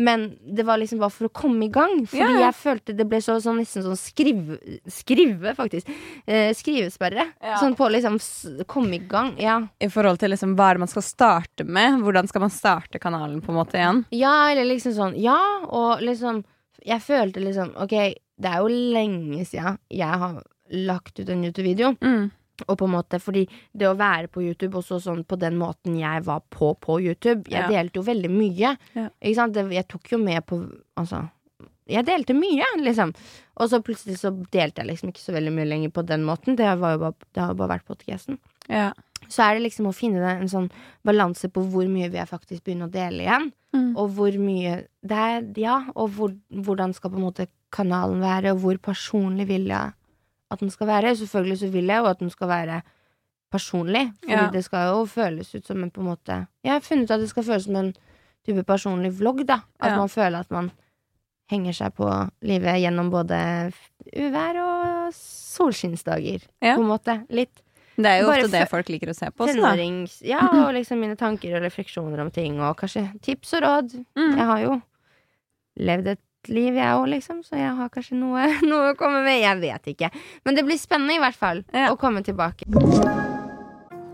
Men 0.00 0.38
det 0.46 0.62
var 0.64 0.78
liksom 0.78 1.00
bare 1.00 1.10
for 1.10 1.26
å 1.26 1.32
komme 1.32 1.64
i 1.64 1.68
gang. 1.74 2.06
Fordi 2.06 2.18
Ja, 2.20 2.28
ja. 2.30 2.52
jeg 2.52 2.54
følte 2.54 2.96
det 2.96 3.08
ble 3.08 3.18
så, 3.18 3.40
sånn, 3.42 3.58
nesten 3.58 3.82
sånn 3.82 3.96
skrive 3.98 4.58
Skrive, 4.86 5.56
faktisk. 5.56 5.88
Eh, 6.24 6.52
skrivesperre. 6.54 7.24
Ja. 7.42 7.56
Sånn 7.58 7.74
på 7.74 7.88
liksom 7.90 8.16
komme 8.68 8.94
i 8.94 8.98
gang. 8.98 9.34
Ja. 9.40 9.56
I 9.80 9.88
forhold 9.88 10.20
til 10.20 10.30
liksom 10.30 10.54
hva 10.54 10.70
er 10.70 10.74
det 10.74 10.78
man 10.84 10.88
skal 10.92 11.02
starte 11.02 11.64
med. 11.66 11.98
Hvordan 12.00 12.28
skal 12.28 12.40
man 12.42 12.50
starte 12.50 13.00
kanalen 13.00 13.40
på 13.42 13.48
en 13.50 13.56
måte 13.56 13.72
igjen? 13.74 14.04
Ja, 14.12 14.50
eller 14.52 14.64
liksom 14.64 14.92
sånn 14.94 15.20
Ja, 15.20 15.64
og 15.68 16.00
liksom 16.00 16.44
Jeg 16.86 17.00
følte 17.02 17.42
liksom 17.42 17.74
Ok, 17.76 18.14
det 18.38 18.50
er 18.52 18.58
jo 18.62 18.68
lenge 18.94 19.44
siden 19.48 19.78
jeg 19.90 20.20
har 20.22 20.42
lagt 20.70 21.18
ut 21.20 21.28
en 21.32 21.44
YouTube-video. 21.44 21.94
Mm. 22.00 22.30
Og 22.66 22.74
på 22.80 22.86
en 22.88 22.90
måte, 22.96 23.20
fordi 23.22 23.44
det 23.72 23.86
å 23.86 23.94
være 23.98 24.26
på 24.34 24.42
YouTube 24.42 24.80
også 24.80 24.98
sånn 25.04 25.20
på 25.24 25.36
den 25.38 25.54
måten 25.60 25.94
jeg 25.98 26.24
var 26.26 26.40
på 26.50 26.72
på 26.82 26.96
YouTube 27.00 27.44
Jeg 27.50 27.62
Ja. 27.62 27.68
delte 27.70 28.00
jo 28.00 28.02
veldig 28.02 28.30
mye. 28.34 28.76
Ja. 28.94 29.08
Ikke 29.22 29.34
sant? 29.38 29.54
Det, 29.54 29.62
jeg 29.72 29.86
tok 29.88 30.10
jo 30.10 30.18
med 30.18 30.44
på 30.46 30.58
Altså 30.98 31.28
Jeg 31.88 32.04
delte 32.04 32.34
mye, 32.34 32.66
liksom. 32.82 33.14
Og 33.56 33.70
så 33.70 33.78
plutselig 33.80 34.18
så 34.18 34.30
delte 34.50 34.82
jeg 34.82 34.90
liksom 34.90 35.08
ikke 35.12 35.22
så 35.22 35.32
veldig 35.32 35.52
mye 35.54 35.68
lenger 35.70 35.90
på 35.94 36.04
den 36.04 36.24
måten. 36.26 36.56
Det, 36.58 36.66
var 36.78 36.96
jo 36.96 36.98
bare, 36.98 37.14
det 37.32 37.40
har 37.40 37.48
jo 37.54 37.60
bare 37.62 37.78
vært 37.78 37.86
podcasten. 37.88 38.38
Ja. 38.68 38.92
Så 39.28 39.42
er 39.44 39.54
det 39.58 39.64
liksom 39.66 39.86
å 39.90 39.94
finne 39.96 40.22
en 40.40 40.48
sånn 40.48 40.70
balanse 41.04 41.48
på 41.52 41.62
hvor 41.68 41.88
mye 41.90 42.08
vil 42.08 42.20
jeg 42.20 42.28
faktisk 42.30 42.64
begynne 42.64 42.86
å 42.88 42.92
dele 42.92 43.24
igjen. 43.26 43.48
Mm. 43.74 43.96
Og 43.98 44.10
hvor 44.16 44.32
mye 44.40 44.86
det 45.04 45.18
er, 45.18 45.42
Ja, 45.56 45.84
og 45.94 46.10
hvor, 46.16 46.32
hvordan 46.50 46.94
skal 46.94 47.10
på 47.10 47.16
en 47.18 47.26
måte 47.26 47.48
kanalen 47.72 48.20
være, 48.22 48.52
og 48.54 48.60
hvor 48.62 48.78
personlig 48.78 49.46
vil 49.48 49.66
jeg 49.68 49.92
at 50.50 50.60
den 50.60 50.70
skal 50.70 50.86
være. 50.86 51.16
Selvfølgelig 51.16 51.58
så 51.60 51.68
vil 51.72 51.86
jeg 51.92 51.98
jo 51.98 52.06
at 52.08 52.18
den 52.20 52.30
skal 52.30 52.48
være 52.48 52.82
personlig, 53.52 54.12
fordi 54.22 54.32
Ja. 54.32 54.50
det 54.50 54.64
skal 54.64 54.86
jo 54.88 55.04
føles 55.06 55.54
ut 55.54 55.66
som 55.66 55.82
en 55.82 55.90
på 55.90 56.00
en 56.00 56.06
måte 56.16 56.46
Jeg 56.64 56.72
har 56.72 56.80
funnet 56.80 57.04
ut 57.04 57.10
at 57.10 57.20
det 57.20 57.28
skal 57.30 57.42
føles 57.42 57.64
som 57.64 57.76
en 57.76 57.94
type 58.46 58.62
personlig 58.64 59.12
vlogg, 59.18 59.44
da. 59.46 59.60
At 59.80 59.90
Ja. 59.90 59.96
man 59.96 60.08
føler 60.08 60.40
at 60.40 60.50
man 60.50 60.70
henger 61.50 61.72
seg 61.72 61.94
på 61.96 62.30
livet 62.42 62.80
gjennom 62.80 63.10
både 63.10 63.72
uvær 64.16 64.56
og 64.62 65.12
solskinnsdager, 65.12 66.42
Ja. 66.62 66.76
på 66.76 66.80
en 66.82 66.88
måte. 66.88 67.26
Litt. 67.30 67.62
Det 67.98 68.06
er 68.06 68.20
jo 68.22 68.28
Bare 68.30 68.44
ofte 68.44 68.54
det 68.54 68.68
folk 68.70 68.90
liker 68.92 69.10
å 69.10 69.16
se 69.16 69.26
på 69.34 69.42
også, 69.44 69.56
da. 69.58 69.72
Tenårings... 69.74 70.20
Ja, 70.22 70.44
og 70.64 70.70
liksom 70.76 71.00
mine 71.02 71.16
tanker 71.18 71.56
og 71.58 71.64
refleksjoner 71.66 72.22
om 72.22 72.30
ting, 72.34 72.60
og 72.62 72.76
kanskje 72.78 73.08
tips 73.26 73.56
og 73.58 73.64
råd. 73.64 73.96
Mm. 74.18 74.36
Jeg 74.38 74.48
har 74.52 74.62
jo 74.62 74.76
levd 75.88 76.12
et 76.14 76.52
liv, 76.54 76.78
jeg 76.78 76.94
òg, 76.94 77.08
liksom, 77.10 77.40
så 77.46 77.58
jeg 77.58 77.72
har 77.80 77.90
kanskje 77.94 78.18
noe, 78.20 78.46
noe 78.70 78.92
å 78.92 78.98
komme 78.98 79.24
med. 79.26 79.40
Jeg 79.42 79.58
vet 79.64 79.90
ikke. 79.94 80.12
Men 80.46 80.58
det 80.58 80.64
blir 80.68 80.78
spennende, 80.78 81.18
i 81.18 81.22
hvert 81.22 81.38
fall, 81.38 81.64
Ja. 81.74 81.90
å 81.90 81.98
komme 81.98 82.22
tilbake. 82.26 82.68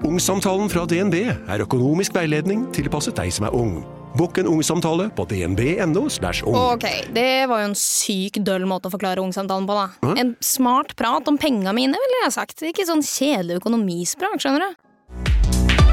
Ungsamtalen 0.04 0.68
fra 0.68 0.84
DNB 0.88 1.14
er 1.48 1.62
økonomisk 1.64 2.16
veiledning 2.16 2.66
tilpasset 2.76 3.16
deg 3.16 3.32
som 3.32 3.46
er 3.48 3.56
ung. 3.56 3.78
Bokk 4.14 4.38
en 4.38 4.46
ungsamtale 4.46 5.08
på 5.10 5.24
dnb.no. 5.26 6.04
ung. 6.46 6.54
Ok, 6.54 6.84
det 7.12 7.46
var 7.50 7.64
jo 7.64 7.70
en 7.72 7.74
syk 7.78 8.38
døll 8.46 8.62
måte 8.70 8.86
å 8.86 8.94
forklare 8.94 9.18
ungsamtalen 9.24 9.66
på, 9.66 9.74
da. 9.74 9.88
Hæ? 10.06 10.12
En 10.22 10.34
smart 10.38 10.94
prat 10.98 11.26
om 11.28 11.38
penga 11.38 11.74
mine, 11.74 11.98
ville 11.98 12.20
jeg 12.22 12.36
sagt. 12.36 12.62
Ikke 12.62 12.86
sånn 12.86 13.02
kjedelig 13.02 13.58
økonomisprat, 13.58 14.38
skjønner 14.38 14.68
du. 14.68 15.84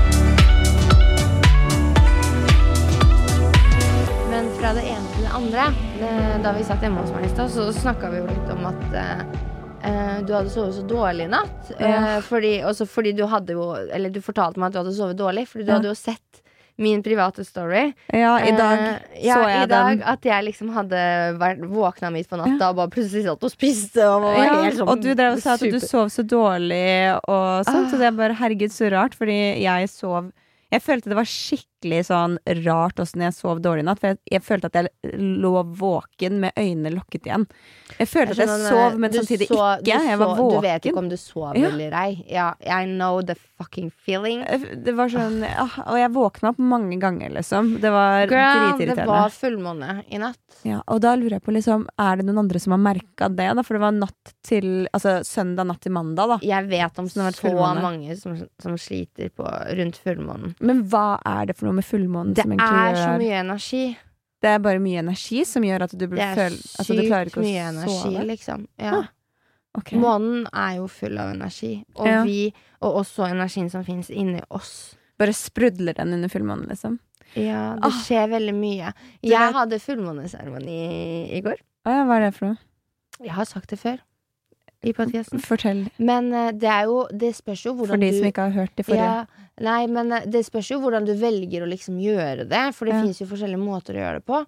Men 4.32 4.48
fra 4.60 4.72
det 4.78 4.84
ene 4.88 5.08
til 5.16 5.26
det 5.26 5.32
andre 5.36 5.66
Da 6.46 6.54
vi 6.56 6.64
satt 6.66 6.84
hjemme 6.86 7.02
hos 7.04 7.12
meg 7.16 7.26
i 7.28 7.32
stad, 7.34 7.52
så 7.54 7.68
snakka 7.76 8.12
vi 8.14 8.22
jo 8.22 8.28
litt 8.30 8.54
om 8.54 8.64
at 8.70 8.96
eh, 9.02 9.24
eh, 9.90 10.22
du 10.26 10.32
hadde 10.38 10.54
sovet 10.54 10.78
så 10.78 10.86
dårlig 10.88 11.26
i 11.28 11.32
natt. 11.34 11.74
Ja. 11.78 11.90
Eh, 11.90 12.20
fordi, 12.26 12.54
også 12.68 12.88
fordi 12.90 13.14
du 13.18 13.26
hadde 13.30 13.58
jo 13.58 13.68
Eller 13.90 14.14
du 14.14 14.22
fortalte 14.24 14.62
meg 14.62 14.70
at 14.72 14.78
du 14.78 14.82
hadde 14.84 14.96
sovet 14.98 15.20
dårlig, 15.20 15.48
fordi 15.52 15.66
du 15.68 15.74
Ja. 15.74 15.80
hadde 15.82 15.92
jo 15.92 15.98
sett 15.98 16.41
min 16.78 17.04
private 17.04 17.44
story. 17.46 17.94
Ja, 18.14 18.36
i 18.46 18.52
dag 18.58 18.80
uh, 18.80 19.18
ja, 19.22 19.36
så 19.36 19.50
jeg 19.50 19.64
i 19.64 19.70
dag 19.72 19.90
den. 19.98 20.04
At 20.14 20.26
jeg 20.26 20.46
liksom 20.48 20.70
hadde 20.76 21.02
vært 21.42 21.66
våkna 21.70 22.12
midt 22.14 22.30
på 22.32 22.40
natta 22.40 22.70
og 22.72 22.76
bare 22.80 22.90
plutselig 22.94 23.26
satt 23.28 23.44
og 23.44 23.52
spiste. 23.54 24.06
Og, 24.08 24.22
var 24.28 24.38
Ja, 24.40 24.56
sånn 24.78 24.88
og 24.90 25.02
du 25.04 25.12
drev 25.14 25.38
og 25.38 25.44
sa 25.44 25.58
at 25.58 25.66
du 25.66 25.80
sov 25.84 26.10
så 26.14 26.24
dårlig 26.26 27.18
og 27.28 27.66
sånt, 27.68 27.88
Ah. 27.88 27.90
så 27.92 27.98
det 27.98 28.08
er 28.08 28.18
bare 28.18 28.38
herregud, 28.40 28.72
så 28.74 28.90
rart, 28.92 29.16
fordi 29.16 29.62
jeg 29.64 29.90
sov 29.90 30.32
Jeg 30.72 30.82
følte 30.82 31.10
det 31.12 31.18
var 31.18 31.28
skikkelig 31.28 31.68
sånn 31.82 32.38
rart 32.66 32.96
åssen 33.00 33.22
jeg 33.22 33.34
sov 33.34 33.62
dårlig 33.62 33.80
i 33.80 33.86
natt, 33.90 34.00
for 34.00 34.08
jeg, 34.14 34.18
jeg 34.32 34.42
følte 34.42 34.66
at 34.66 34.74
jeg 34.74 35.14
lå 35.42 35.64
våken 35.78 36.40
med 36.40 36.52
øynene 36.56 36.92
lukket 36.94 37.26
igjen. 37.26 37.48
Jeg 37.98 38.08
følte 38.08 38.32
at 38.32 38.38
jeg 38.38 38.48
sov, 38.70 38.98
men 39.00 39.12
samtidig 39.12 39.48
så- 39.48 39.80
ikke. 39.82 39.88
Jeg 39.88 40.18
var 40.20 40.36
våken. 40.38 40.62
Du 40.62 40.62
vet 40.68 40.82
ikke 40.86 40.98
om 40.98 41.10
du 41.10 41.18
sov 41.18 41.56
Ja. 41.58 41.68
eller 41.70 41.92
ei. 41.94 42.26
Ja, 42.30 42.54
I 42.62 42.86
know 42.86 43.22
the 43.22 43.36
fucking 43.36 43.92
feeling. 44.06 44.44
Det 44.84 44.94
var 44.96 45.08
sånn 45.10 45.44
ah, 45.44 45.84
Og 45.92 45.98
jeg 45.98 46.12
våkna 46.12 46.50
opp 46.50 46.58
mange 46.60 47.00
ganger, 47.00 47.30
liksom. 47.30 47.80
Det 47.82 47.90
var 47.92 48.28
dritirriterende. 48.28 48.96
det 48.96 49.08
var 49.08 49.30
fullmåne 49.30 50.04
i 50.10 50.18
natt. 50.18 50.38
Ja, 50.64 50.82
og 50.88 51.02
da 51.02 51.16
lurer 51.16 51.32
jeg 51.40 51.44
på, 51.44 51.52
liksom, 51.54 51.88
er 51.98 52.18
det 52.18 52.26
noen 52.26 52.40
andre 52.40 52.60
som 52.60 52.72
har 52.72 52.80
merka 52.80 53.30
det? 53.36 53.56
da? 53.56 53.62
For 53.64 53.74
det 53.74 53.82
var 53.82 53.92
natt 53.92 54.34
til 54.44 54.88
Altså 54.94 55.22
søndag 55.24 55.66
natt 55.68 55.82
til 55.82 55.92
mandag, 55.92 56.28
da. 56.28 56.38
Jeg 56.42 56.68
vet 56.70 57.00
om 57.00 57.08
Så 57.08 57.32
så 57.32 57.52
mange 57.82 58.16
som, 58.18 58.38
som 58.60 58.76
sliter 58.78 59.30
på, 59.30 59.44
rundt 59.78 59.98
fullmånen. 59.98 60.56
Men 60.60 60.84
hva 60.90 61.20
er 61.26 61.46
det 61.48 61.58
for 61.58 61.66
noe 61.68 61.71
med 61.78 61.86
fullmånen 61.86 62.34
Det 62.38 62.46
er 62.46 62.96
så 62.96 63.18
mye 63.20 63.40
energi. 63.42 63.98
Det 64.42 64.50
er 64.50 64.60
bare 64.60 64.80
mye 64.82 65.00
energi 65.04 65.44
som 65.46 65.64
gjør 65.64 65.84
at 65.86 65.92
du 65.98 66.08
blir 66.08 66.18
Det 66.18 66.28
er 66.32 66.36
føl... 66.36 66.54
Altså, 66.80 66.96
du 66.98 67.02
klarer 67.06 67.30
sykt 67.30 67.36
ikke 67.36 67.42
å 67.42 67.46
mye 67.46 67.66
energi, 67.70 67.98
sove? 68.02 68.24
liksom. 68.26 68.68
Ja. 68.82 68.94
Ah, 68.98 69.08
okay. 69.78 70.00
Månen 70.02 70.48
er 70.54 70.76
jo 70.80 70.88
full 70.88 71.18
av 71.22 71.30
energi, 71.36 71.86
og 71.96 72.08
Ja. 72.08 72.24
vi 72.24 72.54
Og 72.82 72.96
også 73.04 73.28
energien 73.30 73.70
som 73.70 73.84
finnes 73.86 74.10
inni 74.10 74.42
oss. 74.50 74.96
Bare 75.20 75.34
sprudler 75.38 75.94
den 75.94 76.14
under 76.16 76.28
fullmånen, 76.30 76.68
liksom? 76.68 76.98
Ja, 77.36 77.76
det 77.78 77.86
Ah. 77.86 78.00
skjer 78.04 78.28
veldig 78.28 78.56
mye. 78.58 78.94
Jeg 79.22 79.54
hadde 79.54 79.78
fullmåneseremoni 79.80 81.32
i 81.38 81.42
går. 81.46 81.60
Å 81.86 81.90
ja, 81.94 82.04
hva 82.06 82.18
er 82.18 82.26
det 82.26 82.34
for 82.36 82.46
noe? 82.48 82.58
Jeg 83.22 83.32
har 83.38 83.46
sagt 83.46 83.70
det 83.70 83.78
før 83.80 84.00
i 84.84 84.94
podkasten. 84.98 85.40
Fortell. 85.46 85.84
Men 86.02 86.32
eh, 86.34 86.52
det 86.58 86.70
er 86.70 86.88
jo 86.90 87.04
Det 87.14 87.34
spørs 87.38 87.66
jo 87.68 87.74
hvordan 87.78 87.94
For 87.96 88.02
de 88.02 88.10
du 88.12 88.18
som 88.18 88.28
ikke 88.32 88.48
har 88.48 88.56
hørt 88.56 88.76
de 88.80 88.84
forrige. 88.88 89.12
Ja, 89.12 89.46
nei, 89.62 89.86
men 89.88 90.12
eh, 90.18 90.26
det 90.26 90.42
spørs 90.48 90.72
jo 90.74 90.80
hvordan 90.82 91.06
du 91.06 91.14
velger 91.22 91.62
å 91.66 91.70
liksom 91.70 92.00
gjøre 92.02 92.48
det, 92.50 92.64
for 92.76 92.86
det 92.90 92.96
Ja. 92.96 93.02
finnes 93.04 93.22
jo 93.22 93.28
forskjellige 93.30 93.62
måter 93.62 93.94
å 94.00 94.02
gjøre 94.02 94.20
det 94.22 94.26
på. 94.26 94.42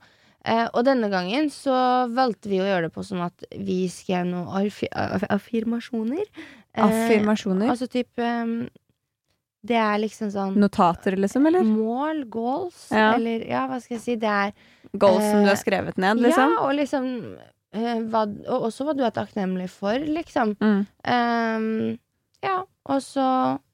Eh, 0.46 0.68
og 0.74 0.84
denne 0.84 1.08
gangen 1.14 1.46
så 1.54 1.76
valgte 2.12 2.50
vi 2.52 2.58
å 2.60 2.66
gjøre 2.68 2.90
det 2.90 2.94
på 2.98 3.04
sånn 3.08 3.22
at 3.24 3.46
vi 3.56 3.86
skrev 3.88 4.26
noen 4.28 4.50
affi 4.60 4.90
aff- 4.92 5.30
affirmasjoner. 5.32 6.26
Eh, 6.76 6.84
Affirmasjoner? 6.84 7.70
altså 7.70 7.88
typ 7.88 8.18
um, 8.18 8.68
Det 9.64 9.78
er 9.78 10.00
liksom 10.02 10.32
sånn 10.34 10.58
Notater, 10.60 11.16
liksom? 11.16 11.46
Eller? 11.48 11.62
mål, 11.64 12.26
goals, 12.28 12.90
Ja. 12.92 13.14
eller 13.16 13.46
ja, 13.48 13.68
hva 13.70 13.80
skal 13.80 13.96
jeg 14.00 14.02
si, 14.04 14.16
det 14.20 14.28
er 14.28 14.52
Goals 14.98 15.24
som 15.24 15.40
du 15.44 15.48
Eh, 15.48 15.54
har 15.54 15.62
skrevet 15.62 15.98
ned, 15.98 16.18
liksom? 16.20 16.52
Ja, 16.58 16.66
og 16.66 16.74
liksom 16.76 17.06
eh, 17.38 17.53
hva, 17.74 18.24
Og 18.48 18.70
også 18.70 18.88
hva 18.88 18.96
du 18.98 19.04
er 19.06 19.14
takknemlig 19.16 19.70
for, 19.74 19.98
liksom. 20.00 20.56
Mm. 20.62 20.82
Um, 21.08 21.68
ja, 22.44 22.58
og 22.86 23.00
så 23.06 23.28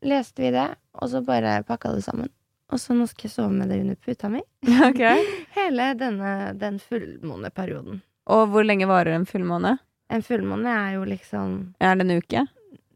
leste 0.06 0.46
vi 0.46 0.52
det, 0.56 0.68
og 1.00 1.10
så 1.12 1.24
bare 1.26 1.60
pakka 1.68 1.96
det 1.96 2.04
sammen. 2.06 2.30
Og 2.70 2.78
så 2.78 2.94
nå 2.94 3.08
skal 3.10 3.26
jeg 3.28 3.34
sove 3.34 3.50
med 3.54 3.72
det 3.72 3.80
under 3.82 3.98
puta 3.98 4.30
mi. 4.30 4.44
Okay. 4.90 5.26
Hele 5.58 5.92
denne, 5.98 6.54
den 6.60 6.78
fullmåneperioden. 6.84 8.04
Og 8.30 8.46
hvor 8.54 8.66
lenge 8.66 8.86
varer 8.90 9.18
en 9.18 9.26
fullmåne? 9.26 9.80
En 10.10 10.24
fullmåne 10.26 10.70
er 10.70 10.96
jo 10.98 11.04
liksom 11.06 11.58
Er 11.82 11.98
det 11.98 12.06
en 12.06 12.18
uke? 12.18 12.46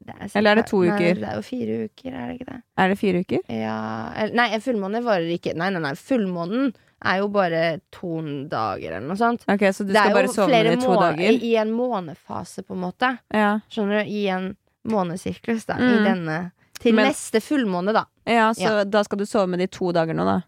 det 0.04 0.14
er 0.20 0.32
Eller 0.38 0.52
er 0.52 0.60
det 0.60 0.66
to 0.70 0.82
nei, 0.84 0.94
uker? 0.94 1.20
Det 1.22 1.30
er 1.30 1.38
jo 1.38 1.44
fire 1.48 1.76
uker, 1.88 2.14
er 2.14 2.28
det 2.28 2.36
ikke 2.38 2.48
det? 2.50 2.58
Er 2.78 2.90
det 2.92 2.98
fire 3.00 3.22
uker? 3.24 3.44
Ja 3.54 3.78
eller, 4.14 4.36
Nei, 4.40 4.48
en 4.58 4.64
fullmåne 4.66 5.02
varer 5.06 5.30
ikke 5.36 5.54
Nei, 5.58 5.70
nei, 5.74 5.82
nei. 5.84 5.94
Fullmånen 6.00 6.74
er 7.04 7.18
jo 7.20 7.28
bare 7.30 7.82
to 7.92 8.22
dager, 8.50 8.92
eller 8.98 9.08
noe 9.08 9.18
sånt. 9.20 9.44
Ok, 9.48 9.60
Så 9.74 9.86
du 9.86 9.92
det 9.94 9.98
skal 10.02 10.14
bare 10.14 10.28
sove 10.32 10.48
med 10.50 10.66
i 10.78 10.82
to 10.82 10.94
dager? 10.96 11.20
I, 11.32 11.52
I 11.52 11.56
en 11.58 11.72
månefase, 11.72 12.64
på 12.64 12.74
en 12.78 12.82
måte. 12.82 13.18
Ja. 13.34 13.60
Skjønner 13.70 14.04
du? 14.04 14.10
I 14.12 14.28
en 14.30 14.56
månesirkus, 14.88 15.66
da. 15.66 15.74
I 15.80 15.82
Mm. 15.82 16.06
denne. 16.06 16.52
Til 16.80 16.94
Men- 16.96 17.08
neste 17.12 17.40
fullmåne, 17.42 17.94
da. 17.94 18.06
ja, 18.26 18.52
så 18.54 18.84
da 18.90 19.04
skal 19.04 19.18
du 19.20 19.26
sove 19.26 19.48
med 19.48 19.60
det 19.60 19.70
i 19.74 19.78
to 19.78 19.92
dager 19.94 20.14
nå, 20.14 20.26
da? 20.26 20.42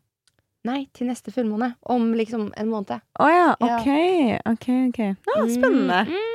Nei, 0.66 0.88
til 0.94 1.08
neste 1.08 1.32
fullmåne. 1.32 1.76
Om 1.86 2.14
liksom 2.16 2.52
en 2.58 2.68
måned. 2.68 3.00
Å 3.20 3.24
oh, 3.24 3.30
Ja. 3.30 3.56
ok. 3.60 4.42
ok, 4.46 4.68
ok. 4.90 5.00
Ja, 5.00 5.46
spennende. 5.48 6.08
Mm, 6.08 6.32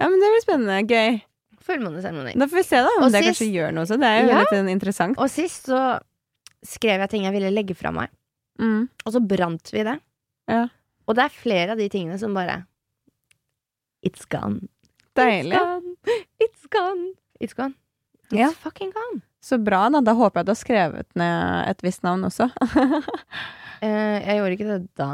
Ja, 0.00 0.08
men 0.08 0.20
Det 0.20 0.28
blir 0.30 0.42
spennende. 0.44 0.86
Gøy. 0.88 1.22
fullmåneseremoni. 1.64 2.34
Da 2.38 2.46
får 2.46 2.56
vi 2.56 2.62
se 2.62 2.76
da 2.76 2.88
om 2.98 3.04
Og 3.04 3.12
det 3.12 3.22
sist- 3.24 3.40
kanskje 3.42 3.52
gjør 3.52 3.72
noe. 3.74 3.84
Så 3.86 3.98
det 4.00 4.06
er 4.08 4.22
jo 4.22 4.28
Ja. 4.28 4.38
litt 4.50 4.68
interessant. 4.70 5.18
Og 5.18 5.28
sist 5.30 5.66
så 5.66 6.00
skrev 6.64 7.00
jeg 7.00 7.10
ting 7.10 7.22
jeg 7.24 7.32
ville 7.32 7.50
legge 7.50 7.76
fra 7.76 7.90
meg, 7.92 8.08
Mm. 8.58 8.88
og 9.06 9.12
så 9.14 9.20
brant 9.22 9.70
vi 9.72 9.84
det. 9.86 9.98
Ja. 10.50 10.64
Og 11.06 11.14
det 11.16 11.24
er 11.28 11.34
flere 11.42 11.72
av 11.72 11.78
de 11.78 11.88
tingene 11.92 12.18
som 12.18 12.34
bare 12.34 12.64
It's 14.06 14.26
gone. 14.30 14.68
Deilig. 15.18 15.58
It's 15.58 15.58
gone. 15.58 15.96
It's 16.42 16.68
gone. 16.70 17.14
It's 17.40 17.54
gone. 17.56 17.74
It's 18.30 18.38
Ja. 18.38 18.50
fucking 18.50 18.92
gone. 18.92 19.22
Så 19.42 19.58
bra, 19.58 19.88
da. 19.88 20.00
Da 20.00 20.12
håper 20.14 20.40
jeg 20.40 20.46
du 20.46 20.50
har 20.50 20.58
skrevet 20.60 21.06
ned 21.16 21.68
et 21.70 21.82
visst 21.82 22.02
navn 22.02 22.24
også. 22.28 22.50
Eh, 23.78 24.18
jeg 24.26 24.38
gjorde 24.40 24.54
ikke 24.56 24.66
det 24.66 24.78
da. 24.98 25.08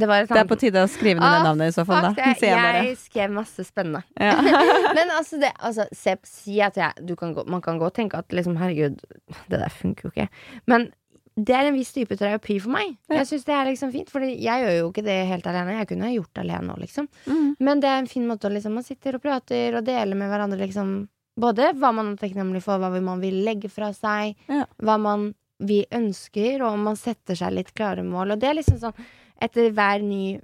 Det 0.00 0.06
var 0.08 0.22
et 0.22 0.30
Det 0.30 0.38
er 0.40 0.46
på 0.48 0.56
tide 0.56 0.80
å 0.80 0.88
skrive 0.88 1.20
ned 1.20 1.26
det 1.28 1.40
Ah, 1.42 1.42
navnet 1.44 1.68
i 1.68 1.74
så 1.76 1.82
fall, 1.84 2.06
da. 2.06 2.30
Senere. 2.40 2.78
Jeg 2.86 2.96
skrev 2.96 3.34
masse 3.36 3.66
spennende. 3.68 4.00
Ja. 4.16 4.38
Men 4.96 5.10
altså, 5.18 5.36
det, 5.42 5.50
altså 5.60 5.84
se, 5.92 6.14
si 6.24 6.62
at 6.64 6.78
jeg 6.80 7.04
du 7.04 7.12
kan 7.14 7.34
gå, 7.36 7.44
Man 7.44 7.60
kan 7.60 7.76
godt 7.76 7.98
tenke 8.00 8.16
at 8.16 8.32
liksom, 8.32 8.56
herregud, 8.56 9.02
det 9.52 9.60
der 9.60 9.68
funker 9.68 10.08
jo 10.08 10.14
ikke. 10.14 10.28
Men 10.64 10.88
det 11.36 11.54
er 11.56 11.68
en 11.70 11.76
viss 11.76 11.92
type 11.94 12.16
terapi 12.18 12.58
for 12.60 12.74
meg. 12.74 12.96
Jeg 13.08 13.26
syns 13.28 13.46
det 13.46 13.54
er 13.56 13.68
liksom 13.70 13.92
fint, 13.94 14.10
Fordi 14.12 14.34
jeg 14.42 14.64
gjør 14.64 14.74
jo 14.78 14.88
ikke 14.90 15.04
det 15.06 15.18
helt 15.30 15.46
alene. 15.48 15.78
Jeg 15.78 15.88
kunne 15.88 16.08
ha 16.08 16.12
gjort 16.12 16.32
det 16.34 16.42
alene 16.44 16.74
òg, 16.74 16.80
liksom. 16.84 17.08
Mm. 17.26 17.46
Men 17.60 17.80
det 17.80 17.88
er 17.88 18.02
en 18.02 18.10
fin 18.10 18.26
måte 18.28 18.48
å 18.48 18.52
liksom 18.52 18.74
Man 18.76 18.84
sitter 18.84 19.16
og 19.16 19.22
prater 19.24 19.78
og 19.78 19.84
deler 19.86 20.18
med 20.18 20.28
hverandre, 20.28 20.60
liksom. 20.66 20.90
Både 21.40 21.70
hva 21.80 21.92
man 21.96 22.12
er 22.12 22.18
takknemlig 22.20 22.60
for, 22.62 22.76
hva 22.82 22.90
man 23.00 23.22
vil 23.22 23.38
legge 23.46 23.70
fra 23.72 23.92
seg, 23.96 24.34
Ja. 24.48 24.66
hva 24.82 24.98
man 25.00 25.30
vi 25.62 25.86
ønsker, 25.94 26.60
og 26.60 26.74
om 26.74 26.82
man 26.90 26.96
setter 26.96 27.38
seg 27.38 27.54
litt 27.54 27.72
klare 27.72 28.02
mål. 28.04 28.32
Og 28.34 28.40
det 28.42 28.48
er 28.50 28.58
liksom 28.58 28.80
sånn 28.82 29.06
etter 29.40 29.70
hver 29.72 30.02
ny 30.02 30.40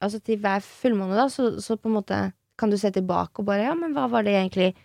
Altså 0.00 0.20
til 0.22 0.38
hver 0.38 0.60
fullmåne, 0.62 1.16
da, 1.18 1.24
så, 1.26 1.58
så 1.58 1.74
på 1.74 1.88
en 1.90 1.96
måte 1.96 2.16
kan 2.56 2.70
du 2.70 2.76
se 2.78 2.92
tilbake 2.94 3.40
og 3.42 3.48
bare 3.48 3.64
Ja, 3.66 3.74
men 3.74 3.90
hva 3.96 4.04
var 4.08 4.22
det 4.22 4.36
egentlig 4.38 4.76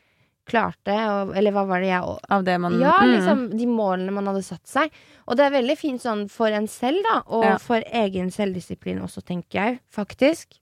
klarte? 0.48 0.96
Og, 1.12 1.34
eller 1.38 1.56
hva 1.56 1.66
var 1.70 1.84
det 1.84 1.92
jeg 1.92 2.18
Av 2.38 2.44
det 2.48 2.58
man 2.64 2.80
Ja, 2.82 2.96
mm. 3.04 3.12
liksom 3.14 3.44
de 3.58 3.68
målene 3.70 4.16
man 4.16 4.30
hadde 4.32 4.46
satt 4.48 4.66
seg. 4.68 4.94
Og 5.28 5.38
det 5.38 5.48
er 5.48 5.56
veldig 5.58 5.78
fint 5.80 6.04
sånn 6.04 6.26
for 6.32 6.54
en 6.56 6.68
selv, 6.72 7.04
da, 7.06 7.20
og 7.28 7.46
Ja. 7.46 7.58
for 7.62 7.84
egen 8.04 8.32
selvdisiplin 8.34 9.02
også, 9.04 9.24
tenker 9.28 9.60
jeg, 9.60 9.80
faktisk. 9.94 10.60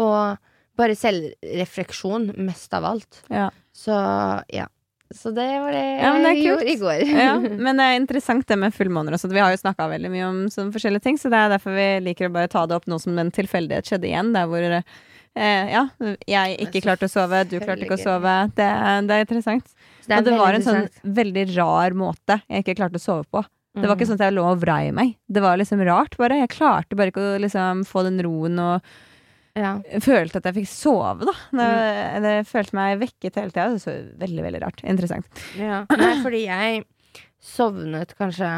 Og 0.00 0.38
bare 0.80 0.96
selvrefleksjon 0.96 2.30
mest 2.40 2.74
av 2.74 2.84
alt. 2.84 3.22
Ja. 3.28 3.50
Så 3.76 3.96
ja. 4.48 4.66
Så 5.10 5.32
det 5.34 5.42
var 5.58 5.72
det 5.74 5.82
Ja, 5.98 6.12
det 6.22 6.34
jeg 6.36 6.44
gjorde 6.46 6.70
i 6.70 6.76
går. 6.78 7.00
Ja, 7.10 7.32
men 7.66 7.80
det 7.80 7.86
er 7.86 7.96
interessant 7.98 8.46
det 8.46 8.56
med 8.60 8.74
fullmåner 8.74 9.16
også. 9.16 9.30
Vi 9.32 9.42
har 9.42 9.50
jo 9.50 9.58
snakka 9.58 9.88
veldig 9.90 10.10
mye 10.12 10.28
om 10.28 10.40
sånne 10.52 10.70
forskjellige 10.76 11.02
ting, 11.02 11.18
så 11.18 11.32
det 11.32 11.40
er 11.40 11.50
derfor 11.56 11.74
vi 11.74 11.86
liker 12.06 12.30
å 12.30 12.34
bare 12.36 12.50
ta 12.52 12.62
det 12.70 12.76
opp 12.78 12.86
nå 12.86 13.00
som 13.02 13.18
en 13.18 13.32
tilfeldighet 13.34 13.90
skjedde 13.90 14.06
igjen. 14.06 14.30
Der 14.36 14.46
hvor 14.46 14.68
eh, 15.36 15.70
ja, 15.72 15.84
jeg 16.26 16.58
ikke 16.66 16.82
klarte 16.84 17.06
å 17.06 17.12
sove, 17.12 17.44
du 17.48 17.58
klarte 17.60 17.84
ikke 17.86 17.98
å 17.98 18.02
sove. 18.02 18.34
Det, 18.56 18.66
det 19.06 19.16
er 19.16 19.24
interessant. 19.26 19.70
Det 20.06 20.16
er 20.16 20.18
og 20.18 20.24
det 20.26 20.38
var 20.40 20.54
en 20.58 20.64
sånn 20.66 20.88
veldig 21.04 21.44
rar 21.56 21.94
måte 21.94 22.40
jeg 22.48 22.64
ikke 22.64 22.78
klarte 22.80 22.98
å 22.98 23.04
sove 23.04 23.24
på. 23.30 23.44
Det 23.76 23.86
var 23.86 23.94
ikke 23.94 24.02
Mm. 24.08 24.10
sånn 24.10 24.18
at 24.18 24.24
jeg 24.26 24.34
lå 24.34 24.44
og 24.50 24.58
vrei 24.64 24.90
meg. 24.90 25.12
Det 25.30 25.40
var 25.44 25.56
liksom 25.56 25.78
rart, 25.86 26.16
bare. 26.18 26.40
Jeg 26.40 26.50
klarte 26.50 26.96
bare 26.98 27.12
ikke 27.12 27.22
å 27.36 27.38
liksom 27.38 27.84
få 27.86 28.02
den 28.02 28.18
roen 28.26 28.58
og 28.58 28.82
ja. 29.54 29.76
følte 30.02 30.40
at 30.40 30.48
jeg 30.50 30.56
fikk 30.58 30.68
sove, 30.72 31.28
da. 31.28 31.34
Det, 31.54 31.68
Mm. 31.70 32.22
det 32.26 32.34
følte 32.50 32.74
meg 32.74 32.98
vekket 32.98 33.38
hele 33.38 33.50
tida. 33.54 33.78
Så 33.78 33.94
veldig, 34.18 34.42
veldig 34.42 34.60
rart. 34.64 34.82
Interessant. 34.82 35.26
Ja. 35.56 35.84
Nei, 35.90 36.14
fordi 36.24 36.42
jeg 36.48 36.82
sovnet 37.40 38.16
kanskje 38.18 38.50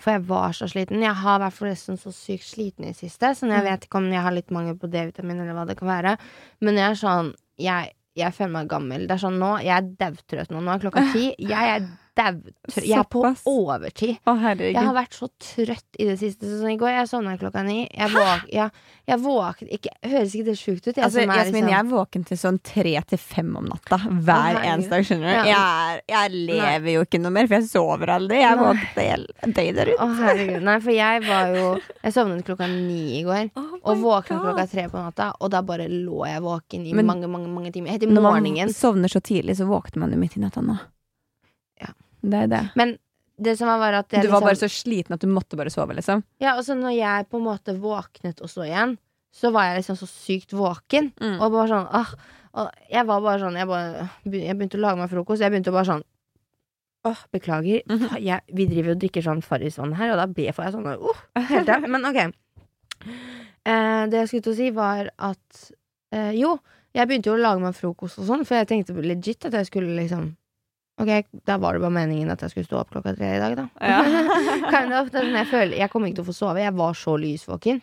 For 0.00 0.14
jeg 0.16 0.24
var 0.28 0.54
så 0.56 0.66
sliten. 0.72 1.02
Jeg 1.04 1.12
har 1.20 1.38
vært 1.42 1.52
forresten 1.58 1.98
så 2.00 2.08
sykt 2.16 2.46
sliten 2.48 2.86
i 2.88 2.92
siste, 2.96 3.34
så 3.36 3.44
Mm. 3.46 3.52
jeg 3.52 3.64
vet 3.68 3.84
ikke 3.86 3.98
om 4.00 4.10
jeg 4.12 4.22
har 4.24 4.32
litt 4.32 4.50
mangel 4.50 4.74
på 4.80 4.88
D-vitamin 4.90 5.40
eller 5.42 5.52
hva 5.52 5.66
det 5.68 5.76
kan 5.76 5.88
være. 5.88 6.16
Men 6.60 6.74
jeg 6.80 6.90
er 6.90 6.94
sånn 7.06 7.34
Jeg, 7.60 7.92
jeg 8.16 8.32
føler 8.32 8.52
meg 8.52 8.68
gammel. 8.68 9.06
Det 9.06 9.10
er 9.12 9.20
sånn 9.28 9.38
nå 9.38 9.58
Jeg 9.62 9.76
er 9.76 9.88
daudtrøtt 10.00 10.48
nå. 10.50 10.62
Nå 10.64 10.72
er 10.72 10.78
klokka 10.80 11.12
ti. 11.12 11.34
Jeg 11.38 11.52
er. 11.76 11.86
Jeg 12.16 12.90
er 12.98 13.04
på 13.08 13.22
overtid. 13.46 14.18
Å. 14.26 14.34
Jeg 14.58 14.74
har 14.76 14.94
vært 14.94 15.14
så 15.16 15.28
trøtt 15.40 15.96
i 15.98 16.04
det 16.08 16.16
siste. 16.20 16.44
Sånn, 16.44 16.72
I 16.74 16.76
går 16.80 16.90
jeg 16.90 17.08
sovna 17.08 17.36
klokka 17.40 17.62
ni. 17.64 17.88
Jeg, 17.94 18.10
våk, 18.12 18.48
ja, 18.52 18.66
jeg 19.08 19.18
våknet 19.22 19.70
ikke 19.78 19.92
Høres 20.10 20.34
ikke 20.34 20.44
det 20.50 20.56
sjukt 20.58 20.86
ut? 20.88 20.96
Jeg, 20.96 21.04
Altså, 21.04 21.20
som 21.22 21.30
er 21.30 21.40
Jasmin, 21.40 21.64
liksom- 21.64 21.70
jeg 21.70 21.78
er 21.78 21.90
våken 21.90 22.26
til 22.26 22.36
sånn 22.36 22.58
tre 22.62 22.94
til 23.08 23.18
fem 23.18 23.56
om 23.56 23.64
natta 23.70 23.98
hver 23.98 24.58
å, 24.58 24.62
eneste 24.64 24.90
dag. 24.90 25.04
skjønner 25.04 25.28
du 25.44 25.48
Ja. 25.50 25.94
jeg, 25.94 26.02
jeg 26.08 26.30
lever 26.50 26.92
jo 26.94 27.04
ikke 27.04 27.20
noe 27.20 27.30
mer, 27.30 27.46
for 27.46 27.54
jeg 27.54 27.64
sover 27.70 28.06
aldri. 28.08 28.36
Jeg 28.40 28.52
er 28.52 28.56
Nei. 28.56 28.64
våken 28.74 29.26
døgnet 29.54 29.86
rundt. 29.88 30.00
Å, 30.00 30.16
herregud. 30.20 30.62
Nei, 30.62 30.78
for 30.80 30.90
jeg 30.90 31.22
var 31.26 31.54
jo 31.54 31.80
Jeg 32.04 32.12
sovnet 32.12 32.44
klokka 32.44 32.68
ni 32.68 33.20
i 33.20 33.24
går. 33.24 33.50
Og 33.84 33.96
våkna 33.96 34.40
klokka 34.42 34.68
tre 34.70 34.88
på 34.88 34.98
natta, 35.00 35.32
og 35.40 35.50
da 35.50 35.62
bare 35.62 35.88
lå 35.88 36.26
jeg 36.26 36.42
våken 36.42 36.86
i 36.86 36.92
Men- 36.92 37.06
mange 37.06 37.28
mange, 37.28 37.48
mange 37.48 37.72
timer. 37.72 37.90
Helt 37.90 38.02
i 38.02 38.06
Når 38.06 38.22
man 38.22 38.68
sovner 38.74 39.08
så 39.08 39.20
tidlig, 39.20 39.56
så 39.56 39.66
våkner 39.66 39.96
man 39.96 40.10
jo 40.12 40.18
midt 40.18 40.36
i 40.36 40.40
natta 40.40 40.60
nå. 40.60 40.78
Ja. 42.22 42.28
Det 42.30 42.40
er 42.44 42.50
det. 42.52 42.62
Men 42.76 42.96
det 43.40 43.54
som 43.56 43.70
var, 43.70 43.78
var 43.80 43.94
at 44.02 44.12
jeg 44.12 44.22
Du 44.26 44.28
var 44.28 44.40
liksom 44.42 44.48
bare 44.50 44.60
så 44.60 44.68
sliten 44.68 45.14
at 45.16 45.20
du 45.24 45.28
måtte 45.32 45.56
bare 45.56 45.70
sove, 45.72 45.94
liksom. 45.96 46.22
Ja, 46.42 46.56
og 46.58 46.64
så 46.66 46.74
når 46.76 46.92
jeg 46.98 47.28
på 47.30 47.38
en 47.40 47.46
måte 47.46 47.72
våknet 47.80 48.42
og 48.44 48.50
så 48.52 48.66
igjen, 48.66 48.98
så 49.32 49.52
var 49.54 49.70
jeg 49.70 49.78
liksom 49.80 49.96
så 49.96 50.08
sykt 50.10 50.52
våken. 50.52 51.12
Mm. 51.22 51.38
Og 51.40 51.52
bare 51.54 51.68
sånn 51.70 51.86
åh, 51.96 52.12
og 52.60 52.70
Jeg 52.90 53.06
var 53.06 53.20
bare 53.22 53.38
sånn 53.38 53.56
jeg, 53.56 53.66
bare, 53.70 54.08
jeg 54.26 54.56
begynte 54.58 54.76
å 54.76 54.82
lage 54.82 54.98
meg 55.00 55.10
frokost. 55.12 55.40
Jeg 55.40 55.52
begynte 55.54 55.70
å 55.72 55.76
bare 55.78 55.88
sånn 55.94 56.04
Åh, 57.08 57.20
beklager. 57.32 57.80
Mhm. 57.88 58.18
jeg, 58.20 58.40
vi 58.52 58.66
driver 58.68 58.92
og 58.92 58.98
drikker 59.00 59.22
sånn 59.24 59.40
Farrisvann 59.40 59.94
her, 59.96 60.10
og 60.12 60.18
da 60.20 60.26
ble- 60.28 60.52
får 60.52 60.66
jeg 60.66 60.74
sånn 60.74 60.88
uh, 60.90 61.22
helt 61.48 61.64
tida. 61.64 61.78
Men 61.88 62.04
ok. 62.04 62.18
Eh, 63.64 64.02
det 64.10 64.18
jeg 64.20 64.28
skulle 64.28 64.44
til 64.44 64.52
å 64.52 64.58
si, 64.58 64.68
var 64.76 65.08
at 65.16 65.62
eh, 66.12 66.32
Jo, 66.36 66.58
jeg 66.96 67.08
begynte 67.08 67.30
jo 67.30 67.36
å 67.38 67.40
lage 67.40 67.62
meg 67.62 67.76
frokost 67.78 68.18
og 68.20 68.26
sånn, 68.28 68.44
for 68.44 68.58
jeg 68.58 68.68
tenkte 68.68 68.96
legit 69.00 69.46
at 69.48 69.56
jeg 69.56 69.68
skulle 69.70 69.94
liksom 69.96 70.34
Ok, 71.00 71.10
da 71.48 71.56
var 71.62 71.76
det 71.76 71.82
bare 71.84 71.96
meningen 71.96 72.30
at 72.32 72.42
jeg 72.44 72.52
skulle 72.52 72.68
stå 72.68 72.80
opp 72.82 72.94
klokka 72.94 73.14
tre 73.16 73.34
i 73.36 73.40
dag, 73.40 73.56
da. 73.58 73.66
Ja. 73.80 74.00
kind 74.74 74.94
of. 74.96 75.10
Sånn 75.14 75.32
jeg, 75.32 75.48
føler, 75.48 75.76
jeg 75.80 75.92
kommer 75.92 76.10
ikke 76.10 76.20
til 76.20 76.26
å 76.26 76.30
få 76.30 76.36
sove. 76.36 76.64
Jeg 76.64 76.76
var 76.76 76.98
så 76.98 77.16
lysvåken. 77.20 77.80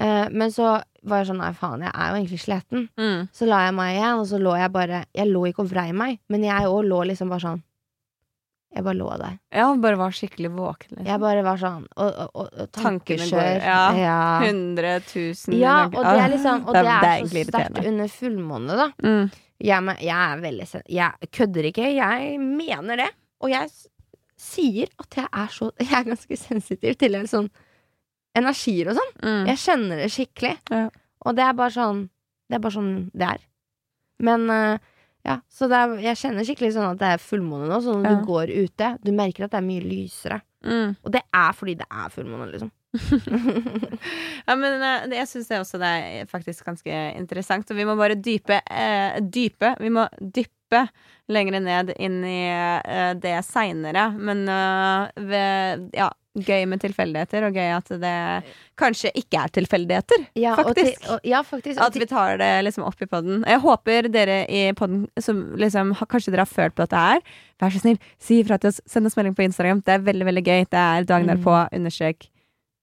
Uh, 0.00 0.26
men 0.30 0.52
så 0.54 0.76
var 1.08 1.22
jeg 1.22 1.30
sånn 1.30 1.40
Nei, 1.42 1.50
faen, 1.56 1.82
jeg 1.86 1.90
er 1.90 2.12
jo 2.12 2.20
egentlig 2.20 2.42
sliten. 2.44 2.86
Mm. 3.00 3.26
Så 3.34 3.48
la 3.48 3.64
jeg 3.66 3.74
meg 3.78 3.96
igjen, 3.96 4.20
og 4.20 4.28
så 4.30 4.38
lå 4.40 4.54
jeg 4.60 4.72
bare 4.72 5.02
Jeg 5.16 5.28
lå 5.32 5.42
ikke 5.48 5.64
og 5.64 5.72
vrei 5.72 5.88
meg, 5.96 6.20
men 6.30 6.46
jeg 6.46 6.68
òg 6.68 6.84
lå 6.86 7.02
liksom 7.10 7.32
bare 7.32 7.46
sånn 7.46 7.64
Jeg 8.70 8.84
bare 8.86 8.94
lå 8.94 9.08
der. 9.18 9.32
Ja, 9.50 9.64
bare 9.82 9.98
var 9.98 10.12
skikkelig 10.14 10.50
våken. 10.54 10.92
Liksom. 10.94 11.06
Jeg 11.10 11.20
bare 11.20 11.42
var 11.42 11.56
sånn 11.58 11.86
Og, 11.96 12.18
og, 12.34 12.50
og, 12.54 12.68
tankekjør. 12.76 13.56
ja. 13.64 13.80
ja. 13.98 14.18
100 14.46 14.92
000 15.10 15.56
Ja, 15.58 15.72
og 15.88 15.96
det 15.96 16.04
Ah, 16.06 16.20
er 16.24 16.30
liksom 16.36 16.66
Og 16.68 16.74
det 16.76 16.84
er, 16.86 17.06
egentlig 17.16 17.42
så 17.48 17.54
sterkt 17.56 17.88
under 17.90 18.12
fullmåne, 18.14 18.76
da. 18.78 18.86
Mm. 19.02 19.30
Jeg, 19.60 19.82
men- 19.88 19.98
jeg 20.00 20.16
er 20.16 20.44
veldig 20.44 20.68
Jeg 20.88 21.30
kødder 21.32 21.64
ikke. 21.72 21.88
Jeg 21.96 22.38
mener 22.40 22.96
det. 23.02 23.08
Og 23.42 23.50
jeg 23.50 23.68
sier 24.38 24.86
at 25.02 25.16
jeg 25.18 25.26
er 25.32 25.50
så 25.52 25.72
Jeg 25.80 25.92
er 25.98 26.04
ganske 26.14 26.36
sensitiv 26.38 26.96
til 26.96 27.14
en 27.18 27.26
sånn 27.26 27.50
energier 28.38 28.88
og 28.92 28.96
sånn. 29.00 29.12
Mm. 29.24 29.46
Jeg 29.50 29.56
kjenner 29.66 29.96
det 30.04 30.10
skikkelig. 30.14 30.54
Ja. 30.70 30.86
Og 31.26 31.34
det 31.36 31.42
er 31.44 31.52
bare 31.58 31.74
sånn 31.74 32.04
Det 32.48 32.54
er 32.56 32.62
bare 32.64 32.72
sånn 32.78 33.10
det 33.12 33.26
er. 33.34 33.42
Men 34.20 34.48
eh, 34.50 34.78
ja, 35.26 35.38
så 35.52 35.68
er, 35.68 35.96
jeg 36.00 36.16
kjenner 36.16 36.46
skikkelig 36.48 36.72
sånn 36.74 36.90
at 36.94 36.98
det 37.02 37.08
er 37.14 37.22
fullmåne 37.24 37.68
nå. 37.68 37.80
Så 37.84 37.94
når 37.98 38.06
Ja. 38.10 38.14
du 38.20 38.26
går 38.28 38.52
ute, 38.64 38.90
du 39.04 39.10
merker 39.12 39.44
at 39.44 39.50
det 39.52 39.58
er 39.60 39.66
mye 39.66 39.84
lysere. 39.84 40.40
Mm. 40.64 40.96
Og 41.04 41.10
det 41.12 41.22
er 41.32 41.52
fordi 41.56 41.74
det 41.80 41.86
er 41.90 42.08
fullmåne, 42.12 42.50
liksom. 42.52 42.70
Ja, 44.46 44.56
men 44.58 44.82
eh, 44.82 45.04
jeg 45.20 45.28
syns 45.30 45.48
det 45.50 45.60
også 45.60 45.78
det 45.80 45.90
er 45.90 46.30
faktisk 46.30 46.64
ganske 46.66 46.96
interessant. 47.18 47.70
Og 47.70 47.78
vi 47.78 47.86
må 47.88 47.96
bare 47.98 48.16
dype 48.18 48.60
eh, 48.64 49.20
Dype. 49.22 49.74
Vi 49.80 49.90
må 49.94 50.06
dyppe 50.20 50.84
lenger 51.30 51.60
ned 51.62 51.92
inn 52.02 52.20
i 52.26 52.40
eh, 52.50 53.12
det 53.20 53.36
seinere. 53.46 54.08
Men 54.18 54.42
eh, 54.50 55.24
ved, 55.30 55.88
ja, 55.96 56.10
gøy 56.38 56.66
med 56.70 56.80
tilfeldigheter, 56.80 57.42
og 57.48 57.54
gøy 57.58 57.70
at 57.76 57.88
det 58.00 58.44
kanskje 58.78 59.10
ikke 59.18 59.40
er 59.42 59.48
tilfeldigheter. 59.48 60.26
Ja, 60.38 60.54
og 60.54 60.74
til- 60.76 60.86
Faktisk. 60.92 61.08
og, 61.10 61.20
ja, 61.24 61.42
faktisk. 61.42 61.80
At 61.80 61.94
vi 61.94 62.06
tar 62.06 62.36
det 62.38 62.64
liksom 62.64 62.84
opp 62.86 63.02
i 63.02 63.06
podden. 63.06 63.44
Jeg 63.46 63.60
håper 63.60 64.08
dere 64.12 64.46
i 64.48 64.72
podden 64.72 65.08
som 65.18 65.56
liksom 65.56 65.92
har- 65.94 66.06
Kanskje 66.06 66.30
dere 66.32 66.46
har 66.46 66.46
følt 66.46 66.74
på 66.74 66.82
at 66.84 66.90
det 66.90 66.98
er. 66.98 67.20
Vær 67.60 67.70
så 67.70 67.80
snill, 67.80 67.98
si 68.18 68.42
ifra 68.42 68.58
til 68.60 68.68
oss. 68.68 68.80
Send 68.86 69.06
oss 69.06 69.16
melding 69.16 69.34
på 69.34 69.44
Instagram. 69.44 69.82
Det 69.84 69.94
er 69.94 69.98
veldig, 69.98 70.24
veldig 70.26 70.44
gøy. 70.44 70.64
Det 70.70 70.74
er 70.78 71.04
dagen 71.04 71.26
Mm. 71.26 71.36
derpå 71.42 71.72
understrek 71.72 72.28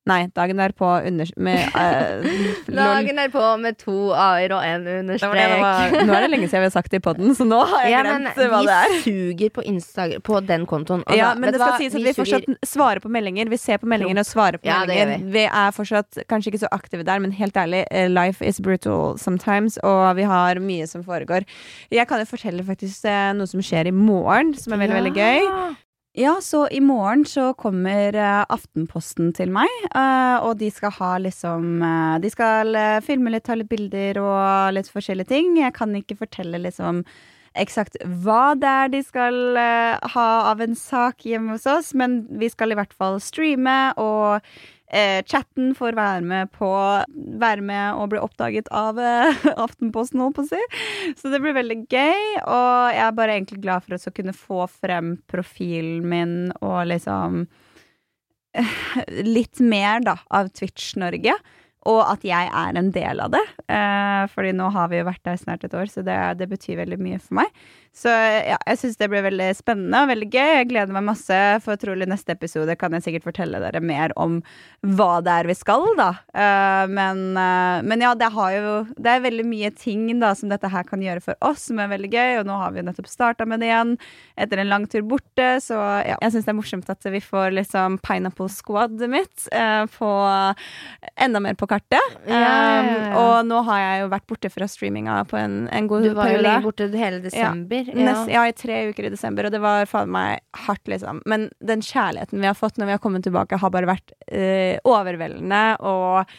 Nei, 0.08 0.20
dagen 0.36 0.58
derpå 0.62 0.88
under... 1.08 1.30
Med 1.38 1.68
uh. 1.76 2.24
Dagen 2.72 3.20
er 3.20 3.32
på 3.34 3.44
med 3.62 3.78
to 3.82 3.96
a-er 4.16 4.54
og 4.56 4.64
en 4.64 4.86
Det 4.88 4.96
understrek. 5.04 5.30
var 5.30 5.36
det 5.36 5.48
det 5.52 5.60
var. 5.62 6.06
Nå 6.08 6.16
er 6.18 6.26
det 6.26 6.30
lenge 6.32 6.48
siden 6.48 6.64
vi 6.64 6.70
har 6.70 6.76
sagt 6.78 6.92
det 6.94 7.02
i 7.02 7.04
podden, 7.08 7.34
så 7.38 7.48
nå 7.48 7.60
har 7.68 7.84
jeg 7.86 7.92
Ja, 7.96 8.04
men 8.08 8.28
glemt 8.30 8.40
hva 8.54 8.62
det 8.68 8.76
er. 8.78 8.94
vi 8.94 9.02
suger 9.06 9.54
på 9.58 9.66
Instagram 9.68 10.24
På 10.28 10.40
den 10.48 10.66
kontoen. 10.70 11.04
Ja, 11.16 11.34
men 11.36 11.52
det 11.52 11.60
skal 11.60 11.74
hva? 11.74 11.80
sies 11.82 11.96
at 11.96 12.00
vi, 12.02 12.06
vi 12.08 12.16
fortsatt 12.18 12.48
svarer 12.68 13.04
på 13.04 13.12
meldinger. 13.12 13.50
Vi 13.52 13.60
ser 13.62 13.82
på 13.84 13.90
meldinger 13.92 14.22
og 14.24 14.30
svarer 14.30 14.62
på 14.62 14.70
Ja, 14.70 14.80
meldinger. 14.86 15.26
Vi. 15.36 15.46
er 15.48 15.72
fortsatt 15.76 16.22
kanskje 16.32 16.54
ikke 16.54 16.64
så 16.64 16.72
aktive 16.72 17.04
der, 17.08 17.20
men 17.24 17.32
helt 17.36 17.58
ærlig, 17.60 17.84
eh, 17.92 18.08
life 18.12 18.46
is 18.46 18.60
brutal 18.64 19.18
sometimes, 19.20 19.78
og 19.84 20.16
vi 20.18 20.24
har 20.30 20.60
mye 20.64 20.88
som 20.88 21.04
foregår. 21.04 21.44
Jeg 21.92 22.08
kan 22.08 22.20
jo 22.24 22.26
fortelle 22.30 22.64
faktisk 22.68 23.06
eh, 23.06 23.34
noe 23.38 23.48
som 23.48 23.62
skjer 23.64 23.88
i 23.92 23.96
morgen, 23.96 24.54
som 24.58 24.74
er 24.74 24.84
veldig, 24.86 24.98
veldig 25.02 25.14
gøy. 25.18 25.76
Ja, 26.18 26.40
så 26.42 26.68
i 26.68 26.80
morgen 26.82 27.26
så 27.26 27.52
kommer 27.54 28.16
eh, 28.18 28.46
Aftenposten 28.50 29.28
til 29.38 29.52
meg, 29.54 29.70
eh, 29.86 30.38
og 30.42 30.56
de 30.58 30.72
skal 30.74 30.96
ha 30.96 31.10
liksom 31.22 31.84
eh, 31.86 32.16
De 32.24 32.32
skal 32.34 32.74
filme 33.06 33.30
litt, 33.30 33.46
ta 33.46 33.54
litt 33.54 33.70
bilder 33.70 34.18
og 34.24 34.74
litt 34.74 34.90
forskjellige 34.90 35.30
ting. 35.30 35.52
Jeg 35.62 35.76
kan 35.78 35.94
ikke 35.94 36.18
fortelle 36.18 36.58
liksom 36.64 37.04
eksakt 37.58 38.00
hva 38.24 38.56
det 38.58 38.72
er 38.80 38.90
de 38.96 39.04
skal 39.06 39.58
ha 40.14 40.26
av 40.50 40.60
en 40.62 40.74
sak 40.78 41.22
hjemme 41.26 41.54
hos 41.54 41.70
oss, 41.70 41.94
men 41.98 42.24
vi 42.42 42.50
skal 42.50 42.74
i 42.74 42.78
hvert 42.78 42.98
fall 42.98 43.22
streame, 43.22 43.78
og 44.02 44.42
eh, 44.92 45.20
chatten 45.28 45.74
får 45.78 45.98
være 45.98 46.24
med 46.26 46.52
på 46.56 46.70
Være 47.42 47.64
med 47.66 48.00
og 48.00 48.12
bli 48.14 48.22
oppdaget 48.24 48.70
av 48.76 49.00
eh, 49.02 49.46
Aftenposten, 49.66 50.24
holdt 50.24 50.40
på 50.40 50.46
å 50.46 50.52
si. 50.52 51.14
Så 51.20 51.32
det 51.34 51.42
blir 51.44 51.58
veldig 51.58 51.80
gøy, 51.86 52.26
og 52.44 52.96
jeg 52.96 53.06
er 53.06 53.16
bare 53.20 53.38
egentlig 53.38 53.62
glad 53.66 53.86
for 53.86 53.98
å 53.98 54.16
kunne 54.16 54.36
få 54.38 54.66
frem 54.72 55.16
profilen 55.30 56.08
min 56.08 56.36
og 56.62 56.82
liksom 56.92 57.46
Litt 59.38 59.60
mer, 59.62 60.02
da, 60.02 60.16
av 60.34 60.48
Twitch-Norge. 60.56 61.36
Og 61.88 62.02
at 62.04 62.24
jeg 62.28 62.52
er 62.52 62.78
en 62.80 62.92
del 62.92 63.22
av 63.24 63.34
det. 63.34 63.44
Eh, 63.72 64.24
fordi 64.34 64.54
nå 64.56 64.70
har 64.76 64.90
vi 64.92 65.00
jo 65.00 65.08
vært 65.08 65.24
der 65.28 65.40
snart 65.40 65.64
et 65.64 65.76
år, 65.78 65.88
så 65.92 66.04
det, 66.06 66.18
det 66.42 66.50
betyr 66.52 66.82
veldig 66.82 67.00
mye 67.00 67.20
for 67.24 67.40
meg. 67.40 67.68
Så 67.98 68.12
ja, 68.12 68.60
jeg 68.70 68.78
syns 68.78 69.00
det 69.00 69.08
blir 69.10 69.24
veldig 69.26 69.48
spennende 69.58 70.04
og 70.04 70.12
veldig 70.12 70.28
gøy. 70.30 70.52
Jeg 70.60 70.68
gleder 70.70 70.94
meg 70.94 71.08
masse, 71.08 71.38
for 71.66 71.80
trolig 71.82 72.06
neste 72.10 72.36
episode 72.36 72.76
kan 72.78 72.94
jeg 72.94 73.08
sikkert 73.08 73.26
fortelle 73.26 73.62
dere 73.64 73.82
mer 73.82 74.14
om 74.20 74.36
hva 74.86 75.18
det 75.26 75.34
er 75.34 75.50
vi 75.50 75.56
skal, 75.58 75.88
da. 75.98 76.12
Eh, 76.30 76.84
men, 76.92 77.24
eh, 77.42 77.80
men 77.88 78.04
ja, 78.06 78.14
det 78.18 78.30
jo 78.30 78.76
Det 78.94 79.10
er 79.10 79.24
veldig 79.24 79.46
mye 79.48 79.72
ting 79.74 80.12
da 80.20 80.34
som 80.38 80.52
dette 80.52 80.70
her 80.70 80.86
kan 80.86 81.02
gjøre 81.02 81.24
for 81.24 81.40
oss, 81.42 81.66
som 81.72 81.80
er 81.82 81.90
veldig 81.90 82.12
gøy. 82.14 82.36
Og 82.42 82.46
nå 82.50 82.60
har 82.62 82.76
vi 82.76 82.84
jo 82.84 82.88
nettopp 82.90 83.10
starta 83.10 83.48
med 83.50 83.64
det 83.64 83.72
igjen, 83.72 83.96
etter 84.38 84.62
en 84.62 84.70
lang 84.70 84.86
tur 84.86 85.02
borte. 85.02 85.50
Så 85.64 85.80
ja, 86.06 86.20
jeg 86.22 86.36
syns 86.36 86.46
det 86.46 86.54
er 86.54 86.60
morsomt 86.60 86.94
at 86.94 87.10
vi 87.10 87.24
får 87.24 87.56
liksom 87.58 87.98
Pineapple 88.06 88.52
Squad 88.54 89.02
mitt 89.10 89.50
eh, 89.50 89.86
på 89.98 90.12
enda 91.18 91.42
mer 91.42 91.58
på 91.58 91.66
kartet. 91.66 91.77
Ja, 91.94 92.02
ja, 92.28 92.40
ja, 92.40 92.56
ja. 92.82 92.82
Um, 92.82 93.18
og 93.22 93.34
nå 93.50 93.62
har 93.70 93.82
jeg 93.82 94.02
jo 94.02 94.10
vært 94.14 94.28
borte 94.32 94.52
fra 94.54 94.68
streaminga 94.72 95.20
på 95.30 95.40
en, 95.40 95.58
en 95.74 95.90
god 95.90 96.08
Du 96.08 96.12
var 96.18 96.32
jo 96.34 96.42
lenge 96.44 96.66
borte 96.66 96.90
hele 96.94 97.22
desember. 97.24 97.92
Ja. 97.94 97.98
Nest, 98.10 98.34
ja, 98.34 98.44
i 98.50 98.56
tre 98.58 98.82
uker 98.92 99.10
i 99.10 99.14
desember, 99.14 99.48
og 99.48 99.56
det 99.56 99.62
var 99.64 99.88
faen 99.90 100.12
meg 100.14 100.44
hardt, 100.66 100.86
liksom. 100.92 101.24
Men 101.30 101.50
den 101.60 101.84
kjærligheten 101.86 102.44
vi 102.44 102.50
har 102.50 102.58
fått 102.58 102.80
når 102.80 102.92
vi 102.92 102.98
har 102.98 103.04
kommet 103.04 103.28
tilbake, 103.28 103.60
har 103.62 103.74
bare 103.74 103.90
vært 103.90 104.16
eh, 104.28 104.78
overveldende, 104.88 105.64
og 105.86 106.38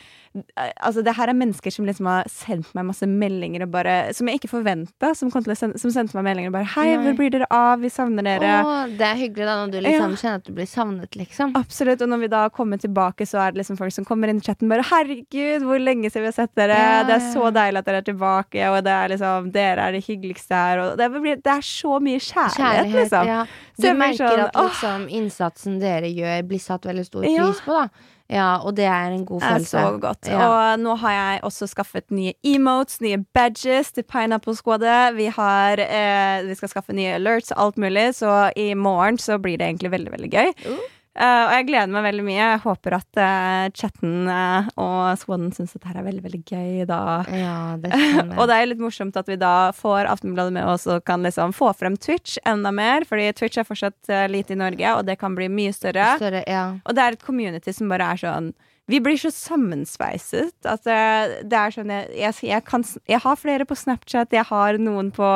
Altså, 0.80 1.02
det 1.02 1.14
her 1.16 1.28
er 1.32 1.34
mennesker 1.34 1.72
som 1.72 1.86
liksom 1.88 2.06
har 2.06 2.24
sendt 2.30 2.74
meg 2.76 2.84
masse 2.84 3.06
meldinger 3.08 3.62
og 3.64 3.70
bare 3.72 4.12
Som 4.14 4.28
jeg 4.28 4.38
ikke 4.40 4.50
forventa, 4.52 5.14
som, 5.16 5.30
sende, 5.32 5.78
som 5.80 5.90
sendte 5.90 6.14
meg 6.18 6.24
meldinger 6.28 6.50
og 6.52 6.56
bare 6.58 6.68
'Hei, 6.68 6.96
Nei. 6.96 7.02
hvor 7.06 7.16
blir 7.16 7.30
dere 7.30 7.46
av? 7.50 7.80
Vi 7.80 7.88
savner 7.88 8.22
dere'. 8.22 8.64
Åh, 8.64 8.86
det 8.98 9.00
er 9.08 9.16
hyggelig 9.16 9.46
da 9.48 9.54
når 9.66 9.70
du 9.72 9.78
liksom 9.80 10.10
Ja. 10.10 10.16
kjenner 10.20 10.34
at 10.34 10.44
du 10.44 10.52
blir 10.52 10.66
savnet, 10.68 11.10
liksom. 11.16 11.52
Absolutt, 11.56 12.02
og 12.02 12.08
når 12.08 12.20
vi 12.20 12.26
da 12.28 12.48
kommer 12.50 12.76
tilbake, 12.78 13.24
så 13.26 13.38
er 13.48 13.52
det 13.52 13.58
liksom 13.64 13.78
folk 13.78 13.92
som 13.92 14.04
kommer 14.04 14.28
inn 14.28 14.36
i 14.36 14.40
chatten 14.40 14.68
bare 14.68 14.82
'Herregud, 14.82 15.62
hvor 15.62 15.78
lenge 15.80 16.10
siden 16.10 16.22
vi 16.22 16.30
har 16.32 16.32
sett 16.32 16.54
dere!' 16.54 16.76
Ja, 16.78 17.02
Det 17.04 17.14
er 17.16 17.32
så 17.32 17.50
deilig 17.52 17.78
at 17.78 17.84
dere 17.86 17.96
er 17.98 18.02
tilbake, 18.12 18.68
og 18.68 18.84
det 18.84 18.92
er 18.92 19.08
liksom 19.08 19.50
'Dere 19.52 19.78
er 19.88 19.92
det 19.92 20.04
hyggeligste 20.06 20.54
her', 20.54 20.78
og 20.92 20.98
det, 20.98 21.10
blir, 21.10 21.36
det 21.36 21.46
er 21.46 21.60
så 21.64 21.98
mye 22.00 22.18
kjærlighet, 22.20 22.92
liksom. 22.92 23.26
ja. 23.26 23.46
Du 23.80 23.94
merker 23.94 24.28
sånn, 24.28 24.46
at 24.46 24.54
liksom 24.54 25.08
innsatsen 25.08 25.78
dere 25.80 26.10
gjør, 26.12 26.42
blir 26.48 26.58
satt 26.60 26.82
veldig 26.82 27.04
stor 27.06 27.24
Ja. 27.24 27.46
pris 27.46 27.60
på, 27.60 27.72
da. 27.72 27.88
Ja, 28.28 28.58
og 28.60 28.74
det 28.76 28.84
er 28.84 29.14
en 29.14 29.24
god 29.24 29.40
følelse. 29.40 29.72
Det 29.72 29.80
er 29.80 29.92
så 29.94 30.00
godt. 30.02 30.28
Ja. 30.28 30.48
Og 30.48 30.82
nå 30.82 30.94
har 31.00 31.14
jeg 31.14 31.40
også 31.48 31.68
skaffet 31.70 32.10
nye 32.12 32.34
emotes, 32.44 33.00
nye 33.00 33.22
badges 33.34 33.94
til 33.96 34.04
Pineapple 34.04 34.52
Squadet. 34.58 35.16
Vi, 35.16 35.30
har, 35.32 35.80
eh, 35.80 36.44
vi 36.44 36.56
skal 36.58 36.68
skaffe 36.74 36.96
nye 36.96 37.16
alerts 37.16 37.54
og 37.56 37.62
alt 37.64 37.80
mulig, 37.80 38.10
så 38.20 38.50
i 38.52 38.74
morgen 38.76 39.16
så 39.18 39.40
blir 39.40 39.56
det 39.56 39.70
egentlig 39.70 39.94
veldig, 39.96 40.12
veldig 40.18 40.32
gøy. 40.34 40.52
Uh. 40.68 40.84
Eh, 41.18 41.44
og 41.48 41.52
jeg 41.57 41.66
gleder 41.66 41.90
meg 41.90 42.04
veldig 42.07 42.24
mye. 42.28 42.38
Jeg 42.38 42.61
håper 42.62 42.94
at 42.98 43.20
eh, 43.22 43.64
chatten 43.74 44.31
eh, 44.31 44.68
og 44.78 45.18
Squaden 45.18 45.50
syns 45.57 45.74
dette 45.74 45.90
her 45.90 45.98
er 45.98 46.07
veldig, 46.07 46.22
veldig 46.28 46.42
gøy 46.46 46.85
da. 46.87 47.00
Ja, 47.35 47.59
det. 47.83 47.90
Og 48.38 48.46
det 48.46 48.54
er 48.54 48.70
litt 48.70 48.83
morsomt 48.83 49.18
at 49.18 49.28
vi 49.31 49.38
da 49.40 49.70
får 49.74 50.07
Aftenbladet 50.12 50.54
med 50.54 50.68
oss 50.68 50.87
og 50.88 51.02
kan 51.09 51.24
liksom 51.26 51.52
få 51.57 51.72
frem 51.76 51.96
Twitch 51.98 52.38
enda 52.48 52.70
mer, 52.74 53.07
fordi 53.09 53.33
Twitch 53.37 53.59
er 53.59 53.66
fortsatt 53.66 54.11
lite 54.31 54.54
i 54.54 54.59
Norge, 54.59 54.92
og 54.94 55.07
det 55.09 55.18
kan 55.20 55.35
bli 55.37 55.48
mye 55.50 55.74
større. 55.74 56.12
Større, 56.20 56.44
ja. 56.46 56.64
Og 56.85 56.96
det 56.96 57.04
er 57.04 57.16
et 57.16 57.24
community 57.24 57.74
som 57.74 57.90
bare 57.90 58.12
er 58.14 58.22
sånn 58.22 58.52
Vi 58.88 59.01
blir 59.05 59.18
så 59.20 59.29
sammensveiset 59.31 60.64
at 60.68 60.85
det 60.88 61.59
er 61.59 61.74
sånn 61.74 61.90
jeg, 61.92 62.07
jeg, 62.16 62.35
jeg, 62.48 62.64
kan, 62.64 62.85
jeg 63.09 63.20
har 63.20 63.37
flere 63.37 63.66
på 63.68 63.77
Snapchat, 63.77 64.33
jeg 64.33 64.46
har 64.48 64.79
noen 64.81 65.11
på 65.14 65.29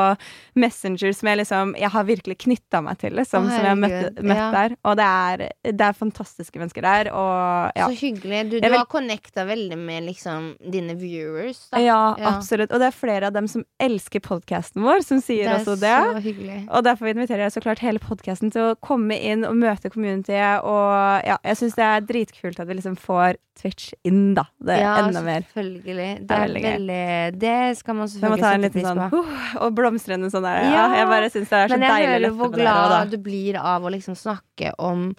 Messenger 0.59 1.13
som 1.17 1.29
jeg 1.31 1.41
liksom 1.43 1.75
Jeg 1.81 1.91
har 1.93 2.07
virkelig 2.09 2.37
knytta 2.47 2.81
meg 2.85 2.99
til, 3.03 3.15
liksom, 3.19 3.47
Å, 3.47 3.53
som 3.53 3.67
jeg 3.67 3.71
har 3.71 3.81
møtt, 3.81 4.23
møtt 4.25 4.41
ja. 4.41 4.49
der. 4.55 4.77
Og 4.89 4.97
det 5.01 5.09
er, 5.09 5.45
det 5.69 5.87
er 5.89 5.99
fantastiske 5.99 6.61
mennesker 6.61 6.85
der, 6.87 7.11
og 7.13 7.77
ja. 7.79 7.89
Så 7.93 7.99
hyggelig. 8.01 8.43
Du, 8.51 8.57
du 8.61 8.67
vil- 8.69 8.79
har 8.79 8.89
connecta 8.91 9.45
veldig 9.49 9.79
med 9.79 10.07
liksom 10.09 10.49
dine 10.73 10.97
viewers, 11.01 11.67
da. 11.73 11.81
Ja, 11.83 12.01
Ja. 12.19 12.35
absolutt. 12.37 12.73
Og 12.73 12.81
det 12.83 12.89
er 12.91 12.97
flere 12.97 13.27
av 13.29 13.37
dem 13.37 13.47
som 13.49 13.65
elsker 13.83 14.21
podkasten 14.25 14.83
vår, 14.85 15.03
som 15.07 15.21
sier 15.21 15.45
det 15.49 15.59
også 15.61 15.77
det. 15.81 15.95
så 16.17 16.25
hyggelig. 16.25 16.59
Og 16.71 16.85
derfor 16.89 17.13
inviterer 17.13 17.45
jeg 17.47 17.53
så 17.57 17.63
klart 17.65 17.83
hele 17.85 18.01
podkasten 18.03 18.53
til 18.53 18.73
å 18.73 18.77
komme 18.81 19.17
inn 19.21 19.45
og 19.49 19.57
møte 19.61 19.91
communityet. 19.93 20.65
Og 20.65 21.27
ja, 21.29 21.37
jeg 21.45 21.61
syns 21.63 21.77
det 21.79 21.85
er 21.89 22.01
dritkult 22.09 22.61
at 22.63 22.69
vi 22.69 22.79
liksom 22.81 22.97
får 23.01 23.37
Twitch 23.55 23.93
inn, 24.09 24.33
da. 24.35 24.47
Det 24.65 24.75
er 24.79 24.81
ja, 24.81 24.93
enda 25.05 25.21
mer. 25.23 25.43
Ja, 25.45 25.49
selvfølgelig. 25.53 26.27
Det 26.27 26.37
er 26.37 26.41
veldig 26.47 26.63
veldig 26.65 27.39
Det 27.39 27.57
skal 27.79 27.95
man 27.99 28.09
selvfølgelig 28.09 28.47
sette 28.49 28.71
pris 28.73 28.87
sånn 28.89 29.03
på. 29.13 29.19
uh, 29.23 29.57
Og 29.67 29.75
blomstrende 29.77 30.31
sånn 30.33 30.47
der. 30.47 30.63
Ja, 30.73 30.87
jeg 30.97 31.07
bare 31.11 31.29
syns 31.31 31.51
det 31.53 31.59
er 31.59 31.69
så 31.69 31.77
deilig. 31.77 31.83
Men 31.85 32.01
jeg 32.03 32.13
hører 32.23 32.37
hvor 32.39 32.53
glad 32.55 32.95
der, 32.95 33.11
du 33.13 33.19
blir 33.23 33.59
av 33.61 33.83
å 33.85 33.93
liksom 33.93 34.17
snakke 34.17 34.73
om 34.79 35.11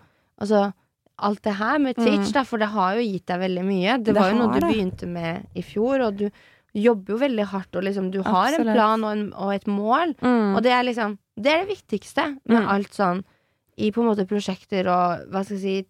Altså 0.42 0.74
alt 1.24 1.44
det 1.46 1.54
her 1.60 1.78
med 1.80 1.96
Twitch, 1.96 2.32
Mm. 2.32 2.34
da, 2.34 2.44
for 2.44 2.58
det 2.58 2.68
har 2.74 2.96
jo 2.98 3.02
gitt 3.06 3.26
deg 3.30 3.40
veldig 3.40 3.64
mye. 3.64 3.98
Det, 4.02 4.04
Det 4.10 4.16
var 4.18 4.32
jo 4.32 4.38
noe 4.40 4.54
du 4.56 4.60
det. 4.60 4.70
begynte 4.74 5.08
med 5.08 5.46
i 5.56 5.62
fjor, 5.62 6.02
og 6.08 6.18
du 6.18 6.26
jobber 6.74 7.14
jo 7.14 7.20
veldig 7.22 7.46
hardt, 7.52 7.76
og 7.78 7.84
liksom 7.86 8.10
du 8.12 8.24
har 8.24 8.52
en 8.58 8.66
plan 8.74 9.04
og, 9.06 9.12
en, 9.14 9.28
og 9.38 9.54
et 9.54 9.68
mål. 9.70 10.16
Mm. 10.26 10.56
Og 10.58 10.64
det 10.66 10.72
er 10.74 10.84
liksom 10.90 11.18
Det 11.38 11.54
er 11.54 11.66
det 11.66 11.78
viktigste 11.78 12.26
med 12.50 12.64
Mm. 12.64 12.68
alt 12.68 12.90
sånn 12.98 13.24
i 13.78 13.92
på 13.92 14.02
en 14.02 14.10
måte 14.10 14.26
prosjekter 14.28 14.86
og 14.90 15.30
hva 15.32 15.44
skal 15.46 15.58
jeg 15.58 15.62
si 15.62 15.88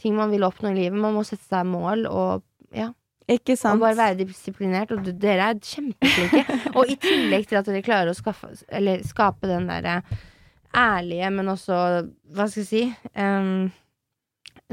ting 0.00 0.16
man 0.18 0.30
vil 0.34 0.44
oppnå 0.46 0.72
i 0.72 0.78
livet. 0.82 0.98
Man 1.00 1.14
må 1.16 1.22
sette 1.26 1.46
seg 1.46 1.66
mål 1.70 2.06
og 2.10 2.42
ja, 2.74 2.88
Ikke 3.30 3.54
sant? 3.56 3.78
og 3.78 3.84
bare 3.86 3.96
være 4.00 4.18
disiplinert. 4.26 4.90
Og 4.92 5.06
dere 5.22 5.50
er 5.52 5.60
kjempeflinke. 5.62 6.58
og 6.76 6.90
i 6.90 6.96
tillegg 7.00 7.46
til 7.48 7.60
at 7.60 7.70
dere 7.70 7.84
klarer 7.86 8.10
å 8.12 8.18
skaffe, 8.18 8.50
eller 8.68 9.04
skape 9.06 9.48
den 9.50 9.68
derre 9.70 10.00
ærlige, 10.74 11.30
men 11.30 11.48
også 11.52 11.76
Hva 12.34 12.48
skal 12.50 12.64
jeg 12.64 12.70
si 12.70 12.84
Um, 13.14 13.70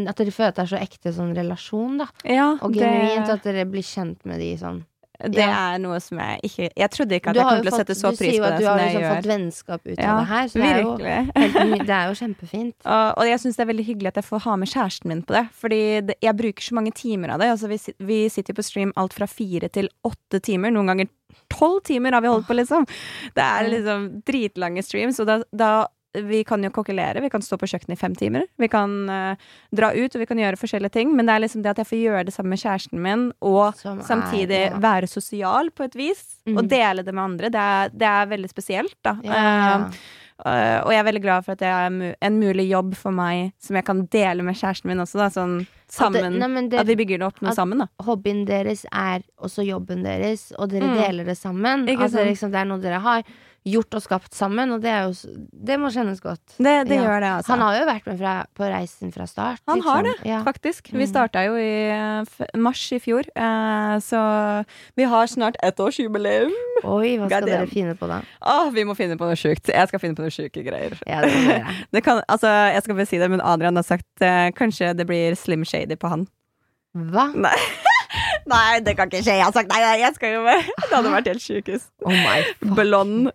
At 0.01 0.17
dere 0.17 0.31
føler 0.33 0.49
at 0.49 0.57
det 0.57 0.63
er 0.63 0.69
så 0.71 0.79
ekte 0.81 1.11
sånn 1.13 1.35
relasjon, 1.37 1.99
da. 2.01 2.07
ja, 2.25 2.47
Og 2.63 2.73
det, 2.73 2.81
genuint 2.81 3.29
at 3.29 3.43
dere 3.45 3.65
blir 3.69 3.85
kjent 3.85 4.23
med 4.25 4.39
de 4.41 4.53
sånn. 4.57 4.79
Det 5.29 5.43
ja. 5.43 5.73
er 5.73 5.81
noe 5.83 5.99
som 6.01 6.19
jeg 6.21 6.39
ikke 6.47 6.67
Jeg 6.77 6.91
trodde 6.93 7.17
ikke 7.17 7.31
at 7.33 7.39
jeg 7.39 7.47
kom 7.47 7.61
til 7.61 7.71
å 7.71 7.79
sette 7.81 7.95
så 7.97 8.11
du 8.11 8.19
sier 8.19 8.35
jo 8.37 8.45
at 8.47 8.57
du 8.57 8.65
har 8.65 8.81
liksom 8.81 9.05
fått 9.05 9.29
vennskap 9.29 9.81
ut 9.85 9.93
Ja, 9.95 10.15
av 10.15 10.21
det 10.21 10.27
her, 10.31 10.49
så 10.51 10.61
det 10.61 10.69
er 10.71 10.81
jo, 10.81 10.93
helt, 11.57 11.85
det 11.87 11.95
er 11.97 12.09
jo 12.09 12.17
kjempefint. 12.21 12.75
Og, 12.91 13.07
og 13.21 13.29
jeg 13.29 13.41
syns 13.43 13.59
det 13.59 13.65
er 13.65 13.71
veldig 13.71 13.87
hyggelig 13.87 14.11
at 14.11 14.19
jeg 14.21 14.27
får 14.27 14.43
ha 14.45 14.57
med 14.59 14.71
kjæresten 14.71 15.11
min 15.11 15.23
på 15.25 15.35
det. 15.35 15.43
Fordi 15.61 15.81
det, 16.09 16.17
jeg 16.23 16.37
bruker 16.37 16.65
så 16.65 16.77
mange 16.77 16.93
timer 16.97 17.33
av 17.35 17.41
det. 17.41 17.49
Altså, 17.53 17.69
vi, 17.71 17.77
vi 18.07 18.19
sitter 18.33 18.53
jo 18.53 18.59
på 18.59 18.65
stream 18.65 18.93
alt 18.99 19.15
fra 19.15 19.27
fire 19.29 19.69
til 19.73 19.89
åtte 20.07 20.41
timer. 20.43 20.73
Noen 20.73 20.91
ganger 20.91 21.09
tolv 21.51 21.81
timer 21.87 22.17
har 22.17 22.23
vi 22.23 22.31
holdt 22.31 22.47
på, 22.49 22.57
liksom. 22.57 22.87
Det 23.35 23.45
er 23.45 23.69
liksom 23.71 24.07
dritlange 24.27 24.83
streams, 24.85 25.19
og 25.21 25.29
da, 25.29 25.39
da 25.51 25.71
vi 26.13 26.43
kan 26.43 26.63
jo 26.63 26.69
kokkelere. 26.69 27.21
Vi 27.21 27.29
kan 27.31 27.41
stå 27.41 27.57
på 27.57 27.67
kjøkkenet 27.71 27.95
i 27.95 27.99
fem 28.01 28.15
timer. 28.15 28.43
Vi 28.59 28.67
kan 28.67 28.95
uh, 29.09 29.35
dra 29.71 29.93
ut, 29.95 30.15
og 30.15 30.19
vi 30.19 30.25
kan 30.27 30.37
gjøre 30.37 30.59
forskjellige 30.59 30.91
ting. 30.91 31.13
Men 31.15 31.25
det 31.25 31.35
er 31.37 31.43
liksom 31.45 31.61
det 31.63 31.71
at 31.71 31.77
jeg 31.77 31.87
får 31.87 32.01
gjøre 32.01 32.25
det 32.27 32.33
sammen 32.35 32.49
med 32.49 32.59
kjæresten 32.59 32.99
min, 32.99 33.27
og 33.41 33.75
Som 33.79 33.99
er- 33.99 34.03
samtidig 34.03 34.59
ja. 34.71 34.77
være 34.83 35.07
sosial 35.07 35.71
på 35.71 35.83
et 35.87 35.95
vis. 35.95 36.23
Mm. 36.47 36.57
Og 36.57 36.67
dele 36.67 37.03
det 37.03 37.13
med 37.13 37.23
andre. 37.23 37.49
Det 37.49 37.61
er, 37.61 37.89
det 37.95 38.07
er 38.07 38.25
veldig 38.33 38.49
spesielt, 38.51 38.95
da. 39.03 39.15
Ja, 39.23 39.45
ja. 39.45 39.77
Uh, 40.41 40.79
og 40.87 40.89
jeg 40.89 40.97
er 40.97 41.05
veldig 41.05 41.21
glad 41.21 41.43
for 41.45 41.51
at 41.53 41.59
det 41.61 41.67
er 41.69 42.15
en 42.25 42.37
mulig 42.41 42.63
jobb 42.71 42.95
for 42.97 43.13
meg 43.13 43.51
som 43.61 43.75
jeg 43.77 43.85
kan 43.85 43.99
dele 44.09 44.41
med 44.41 44.55
kjæresten 44.57 44.89
min 44.89 44.97
også. 45.03 45.19
Da, 45.21 45.27
sånn 45.29 45.67
sammen, 45.87 46.17
At 46.25 46.31
det- 46.41 46.49
nei, 46.49 46.63
det- 46.67 46.79
at 46.81 46.87
vi 46.87 46.95
bygger 46.95 47.19
det 47.19 47.27
opp 47.27 47.41
noe 47.43 47.53
sammen. 47.53 47.77
Da. 47.77 47.87
Hobbyen 48.03 48.45
deres 48.47 48.83
er 48.91 49.21
også 49.39 49.61
jobben 49.67 50.01
deres, 50.03 50.51
og 50.57 50.69
dere 50.71 50.87
Mm. 50.89 50.95
deler 50.97 51.25
det 51.25 51.37
sammen. 51.37 51.85
Ikke 51.87 52.03
Altså, 52.09 52.25
liksom, 52.25 52.49
det 52.51 52.57
er 52.59 52.65
noe 52.65 52.79
dere 52.81 52.99
har 52.99 53.23
gjort 53.67 53.93
og 53.93 54.01
skapt 54.01 54.33
sammen, 54.33 54.71
og 54.73 54.79
det, 54.81 54.89
er 54.89 55.03
jo, 55.05 55.33
det 55.53 55.75
må 55.77 55.91
kjennes 55.93 56.17
godt. 56.23 56.41
Det, 56.57 56.87
det 56.89 56.95
Ja. 56.97 57.03
gjør 57.05 57.19
det, 57.21 57.29
altså. 57.37 57.51
Han 57.53 57.59
har 57.61 57.75
jo 57.77 57.83
vært 57.85 58.07
med 58.09 58.17
fra, 58.17 58.31
på 58.57 58.69
reisen 58.71 59.11
fra 59.13 59.27
start. 59.29 59.61
Han 59.69 59.77
liksom. 59.77 59.91
har 59.91 60.03
det, 60.07 60.15
Ja. 60.25 60.39
faktisk. 60.43 60.89
Vi 60.91 61.03
Mm. 61.05 61.09
starta 61.11 61.43
jo 61.45 61.53
i 61.61 61.89
eh, 61.93 62.57
mars 62.57 62.81
i 62.91 62.99
fjor, 62.99 63.21
eh, 63.35 63.95
så 64.01 64.65
vi 64.97 65.03
har 65.03 65.27
snart 65.27 65.55
ettårsjubileum. 65.61 66.51
Oi, 66.83 67.17
hva 67.17 67.27
skal 67.29 67.41
God 67.41 67.49
dere 67.49 67.59
damn. 67.65 67.69
finne 67.69 67.93
på 67.95 68.07
da? 68.09 68.21
Å, 68.41 68.71
vi 68.73 68.83
må 68.83 68.95
finne 68.97 69.15
på 69.15 69.29
noe 69.29 69.37
sjukt. 69.37 69.69
Jeg 69.69 69.87
skal 69.87 69.99
finne 69.99 70.15
på 70.17 70.25
noe 70.25 70.33
sjuke 70.33 70.63
greier. 70.65 70.97
Ja. 71.05 71.21
Det 71.93 72.01
kan, 72.03 72.23
altså, 72.27 72.47
jeg 72.73 72.81
skal 72.83 72.95
bare 72.95 73.05
si 73.05 73.17
det, 73.21 73.29
men 73.29 73.41
Adrian 73.45 73.75
har 73.75 73.83
sagt 73.85 74.09
eh, 74.25 74.49
kanskje 74.57 74.95
det 74.97 75.05
blir 75.05 75.35
Slim 75.37 75.63
Shady 75.63 75.95
på 75.95 76.09
han. 76.09 76.25
Hva? 76.97 77.29
Nei. 77.45 77.55
nei, 78.49 78.79
det 78.83 78.97
kan 78.97 79.07
ikke 79.07 79.21
skje. 79.23 79.37
Jeg 79.37 79.45
har 79.45 79.53
sagt 79.55 79.69
nei, 79.71 79.79
nei, 79.79 79.99
jeg 80.01 80.15
skal 80.17 80.33
jo 80.33 80.41
med. 80.43 80.65
Det 80.89 80.97
hadde 80.97 81.11
vært 81.13 81.29
helt 81.31 81.43
sjukest. 81.45 81.91
Oh. 82.03 82.73
Blond, 82.75 83.29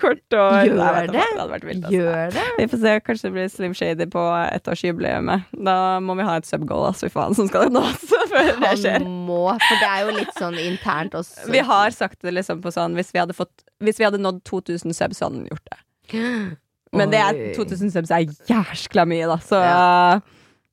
kort 0.00 0.34
hår. 0.34 0.56
Gjør 0.66 0.78
Nei, 0.80 1.02
det? 1.06 1.12
det 1.14 1.60
vilt. 1.68 1.84
Altså. 1.84 1.92
Gjør 1.94 2.32
det? 2.36 2.44
Vi 2.58 2.66
får 2.72 2.80
se, 2.84 2.94
kanskje 3.06 3.26
det 3.28 3.32
blir 3.36 3.50
Slim 3.52 3.74
Shady 3.76 4.06
på 4.12 4.24
ettårsjubileet. 4.56 5.44
Da 5.68 5.76
må 6.04 6.16
vi 6.18 6.26
ha 6.28 6.38
et 6.40 6.48
subgoal, 6.48 6.86
altså, 6.90 7.08
fy 7.08 7.14
faen, 7.14 7.36
som 7.38 7.50
skal 7.50 7.68
det 7.68 7.76
nås 7.76 8.06
før 8.32 8.50
det 8.64 8.72
skjer. 8.80 8.98
Han 9.04 9.20
må, 9.28 9.42
for 9.66 9.84
det 9.84 9.90
er 9.92 10.00
jo 10.08 10.16
litt 10.18 10.34
sånn 10.40 10.58
internt 10.64 11.14
også. 11.20 11.46
Vi 11.52 11.62
har 11.70 11.94
sagt 11.96 12.20
det 12.26 12.32
liksom 12.36 12.60
på 12.64 12.72
sånn 12.74 12.96
Hvis 12.98 13.12
vi 13.14 13.20
hadde, 13.22 13.36
fått, 13.36 13.52
hvis 13.84 14.00
vi 14.00 14.08
hadde 14.08 14.20
nådd 14.24 14.42
2000 14.48 14.96
subs, 14.96 15.20
hadde 15.22 15.42
han 15.42 15.48
gjort 15.52 15.70
det. 15.70 15.80
Men 16.96 17.12
det 17.12 17.20
er, 17.22 17.36
2000 17.54 17.92
subs 17.94 18.10
er 18.10 18.24
jæskla 18.50 19.04
mye, 19.06 19.28
da. 19.30 19.36
Så 19.44 19.60
Ja. 19.62 20.20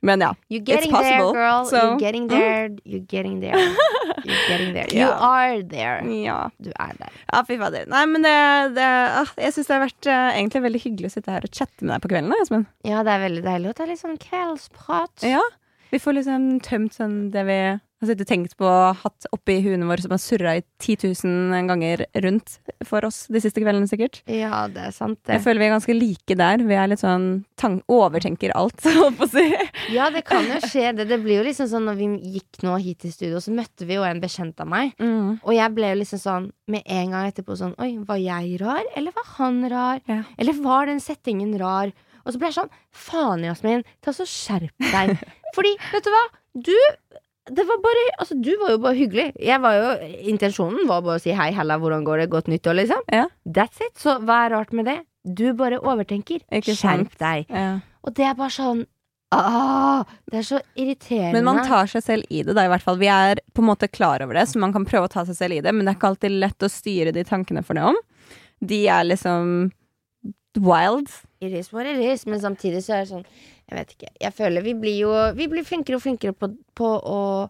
Men 0.05 0.21
ja. 0.21 0.31
It's 0.49 0.63
there, 0.65 0.91
possible, 0.93 1.33
girl. 1.33 1.65
so- 1.65 1.77
You're 1.77 1.99
getting 1.99 2.27
there. 2.29 2.69
You're 2.85 3.05
getting 3.09 3.39
there. 3.41 3.57
You're 3.57 3.65
getting 3.65 3.73
there. 3.73 3.96
You 4.27 4.99
Ja. 4.99 5.11
are 5.23 5.63
there. 5.63 6.01
ja. 6.23 6.49
Du 6.59 6.69
er 6.75 6.93
der. 6.99 7.11
Ja, 7.33 7.43
fy 7.47 7.57
fader. 7.57 7.85
Nei, 7.91 8.05
men 8.11 8.21
det, 8.25 8.33
det 8.75 8.85
ah, 8.87 9.31
Jeg 9.37 9.53
syns 9.55 9.67
det 9.69 9.75
har 9.77 9.85
vært 9.85 10.09
uh, 10.11 10.31
egentlig 10.37 10.61
veldig 10.67 10.81
hyggelig 10.83 11.11
å 11.11 11.15
sitte 11.17 11.31
her 11.31 11.47
og 11.47 11.53
chatte 11.55 11.81
med 11.85 11.95
deg 11.95 12.03
på 12.05 12.11
kvelden. 12.13 12.35
Jasmin. 12.41 12.65
Ja, 12.87 13.03
det 13.07 13.13
er 13.15 13.23
veldig 13.27 13.43
deilig 13.47 13.71
å 13.71 13.77
ta 13.77 13.87
litt 13.89 14.01
sånn 14.03 14.17
kveldsprat. 14.21 15.23
Ja. 15.25 15.41
Vi 15.91 15.99
får 16.03 16.17
liksom 16.19 16.47
tømt 16.65 16.93
sånn 16.97 17.17
det 17.31 17.43
vi 17.47 17.59
har 18.01 18.09
sittet 18.11 18.27
og 18.27 18.29
tenkt 18.29 18.55
på, 18.59 18.69
hatt 19.01 19.27
oppi 19.33 19.57
huene 19.65 19.87
våre 19.89 20.03
som 20.03 20.13
har 20.13 20.21
surra 20.21 20.55
i 20.59 20.63
10 20.83 21.13
000 21.25 21.67
ganger 21.69 22.03
rundt 22.23 22.57
for 22.85 23.05
oss 23.07 23.23
de 23.33 23.41
siste 23.41 23.63
kveldene, 23.63 23.89
sikkert. 23.89 24.21
Ja, 24.29 24.65
det 24.71 24.83
er 24.89 24.93
sant, 24.95 25.19
det. 25.23 25.37
Jeg 25.37 25.45
føler 25.45 25.63
vi 25.63 25.67
er 25.67 25.73
ganske 25.73 25.95
like 25.97 26.37
der. 26.37 26.63
Vi 26.67 26.77
er 26.77 26.91
litt 26.91 27.01
sånn 27.01 27.41
overtenker 27.89 28.53
alt, 28.57 28.85
holdt 28.99 29.17
på 29.17 29.25
å 29.25 29.31
si. 29.31 29.47
Ja, 29.95 30.11
det 30.13 30.23
kan 30.27 30.45
jo 30.45 30.61
skje. 30.67 30.91
Det, 30.97 31.07
det 31.09 31.19
blir 31.23 31.41
jo 31.41 31.47
liksom 31.49 31.69
sånn 31.71 31.89
når 31.89 31.99
vi 31.99 32.11
gikk 32.37 32.61
nå 32.67 32.77
hit 32.83 33.01
til 33.05 33.13
studio, 33.15 33.41
så 33.43 33.55
møtte 33.55 33.87
vi 33.89 33.97
jo 33.97 34.05
en 34.05 34.21
bekjent 34.21 34.61
av 34.61 34.69
meg. 34.69 34.93
Mm. 35.01 35.39
Og 35.41 35.53
jeg 35.57 35.75
ble 35.77 35.93
jo 35.93 36.01
liksom 36.03 36.21
sånn 36.21 36.49
med 36.69 36.85
en 36.85 37.13
gang 37.15 37.29
etterpå 37.31 37.55
sånn 37.57 37.75
Oi, 37.81 37.93
var 38.05 38.19
jeg 38.21 38.57
rar? 38.61 38.83
Eller 38.99 39.15
var 39.15 39.29
han 39.37 39.61
rar? 39.71 40.01
Ja. 40.09 40.21
Eller 40.37 40.57
var 40.61 40.89
den 40.89 41.01
settingen 41.03 41.55
rar? 41.59 41.93
Og 42.27 42.33
så 42.33 42.41
ble 42.41 42.49
jeg 42.51 42.57
sånn 42.59 42.73
Faen, 42.91 43.45
Jasmin, 43.47 43.85
ta 44.03 44.13
så 44.15 44.27
skjerp 44.27 44.89
deg. 44.91 45.15
Fordi, 45.55 45.77
vet 45.93 46.05
du 46.05 46.11
hva? 46.13 46.25
Du 46.67 46.75
det 47.49 47.63
var 47.67 47.79
bare, 47.83 48.03
altså 48.19 48.35
Du 48.41 48.51
var 48.61 48.73
jo 48.73 48.81
bare 48.83 48.97
hyggelig. 48.97 49.27
Jeg 49.39 49.61
var 49.63 49.77
jo, 49.77 50.11
Intensjonen 50.33 50.87
var 50.89 51.03
bare 51.05 51.19
å 51.19 51.23
si 51.23 51.35
hei, 51.35 51.51
hella, 51.55 51.77
hvordan 51.81 52.03
går 52.07 52.23
det, 52.23 52.29
godt 52.33 52.51
nyttår, 52.51 52.79
liksom. 52.81 53.05
Ja. 53.13 53.27
That's 53.45 53.81
it. 53.83 53.95
Så 53.99 54.17
hva 54.23 54.45
er 54.45 54.55
rart 54.57 54.75
med 54.75 54.89
det? 54.89 54.99
Du 55.23 55.49
bare 55.57 55.79
overtenker. 55.79 56.43
Skjerp 56.63 57.17
deg. 57.19 57.49
Ja. 57.51 57.79
Og 58.07 58.15
det 58.15 58.27
er 58.29 58.37
bare 58.39 58.53
sånn 58.53 58.85
Ah, 59.35 60.05
det 60.31 60.37
er 60.39 60.45
så 60.47 60.59
irriterende. 60.79 61.33
Men 61.35 61.43
man 61.43 61.57
tar 61.67 61.89
seg 61.91 62.03
selv 62.05 62.29
i 62.31 62.45
det, 62.47 62.53
da, 62.55 62.63
i 62.63 62.69
hvert 62.71 62.83
fall. 62.85 62.95
Vi 63.01 63.09
er 63.11 63.41
på 63.51 63.59
en 63.59 63.67
måte 63.67 63.89
klar 63.91 64.23
over 64.23 64.37
det, 64.39 64.45
så 64.47 64.61
man 64.63 64.71
kan 64.71 64.85
prøve 64.87 65.09
å 65.09 65.11
ta 65.11 65.25
seg 65.27 65.35
selv 65.35 65.57
i 65.57 65.63
det, 65.65 65.73
men 65.75 65.83
det 65.83 65.91
er 65.91 65.97
ikke 65.99 66.11
alltid 66.13 66.37
lett 66.39 66.63
å 66.63 66.69
styre 66.71 67.11
de 67.11 67.25
tankene 67.27 67.63
for 67.67 67.75
det 67.75 67.83
om. 67.89 67.99
De 68.63 68.79
er 68.87 69.03
liksom 69.09 69.73
wild. 70.55 71.11
It 71.43 71.51
is 71.51 71.73
what 71.73 71.85
it 71.85 71.99
is, 71.99 72.23
men 72.25 72.39
samtidig 72.39 72.85
så 72.85 72.95
er 72.95 73.03
det 73.03 73.11
sånn 73.11 73.27
Jeg 73.67 73.79
vet 73.81 73.89
ikke. 73.97 74.11
Jeg 74.23 74.33
føler 74.37 74.63
vi 74.63 74.73
blir 74.79 74.99
jo 75.01 75.15
Vi 75.35 75.47
blir 75.51 75.65
flinkere 75.67 75.97
og 75.99 76.03
flinkere 76.05 76.31
på, 76.33 76.47
på, 76.77 76.91
å, 77.03 77.49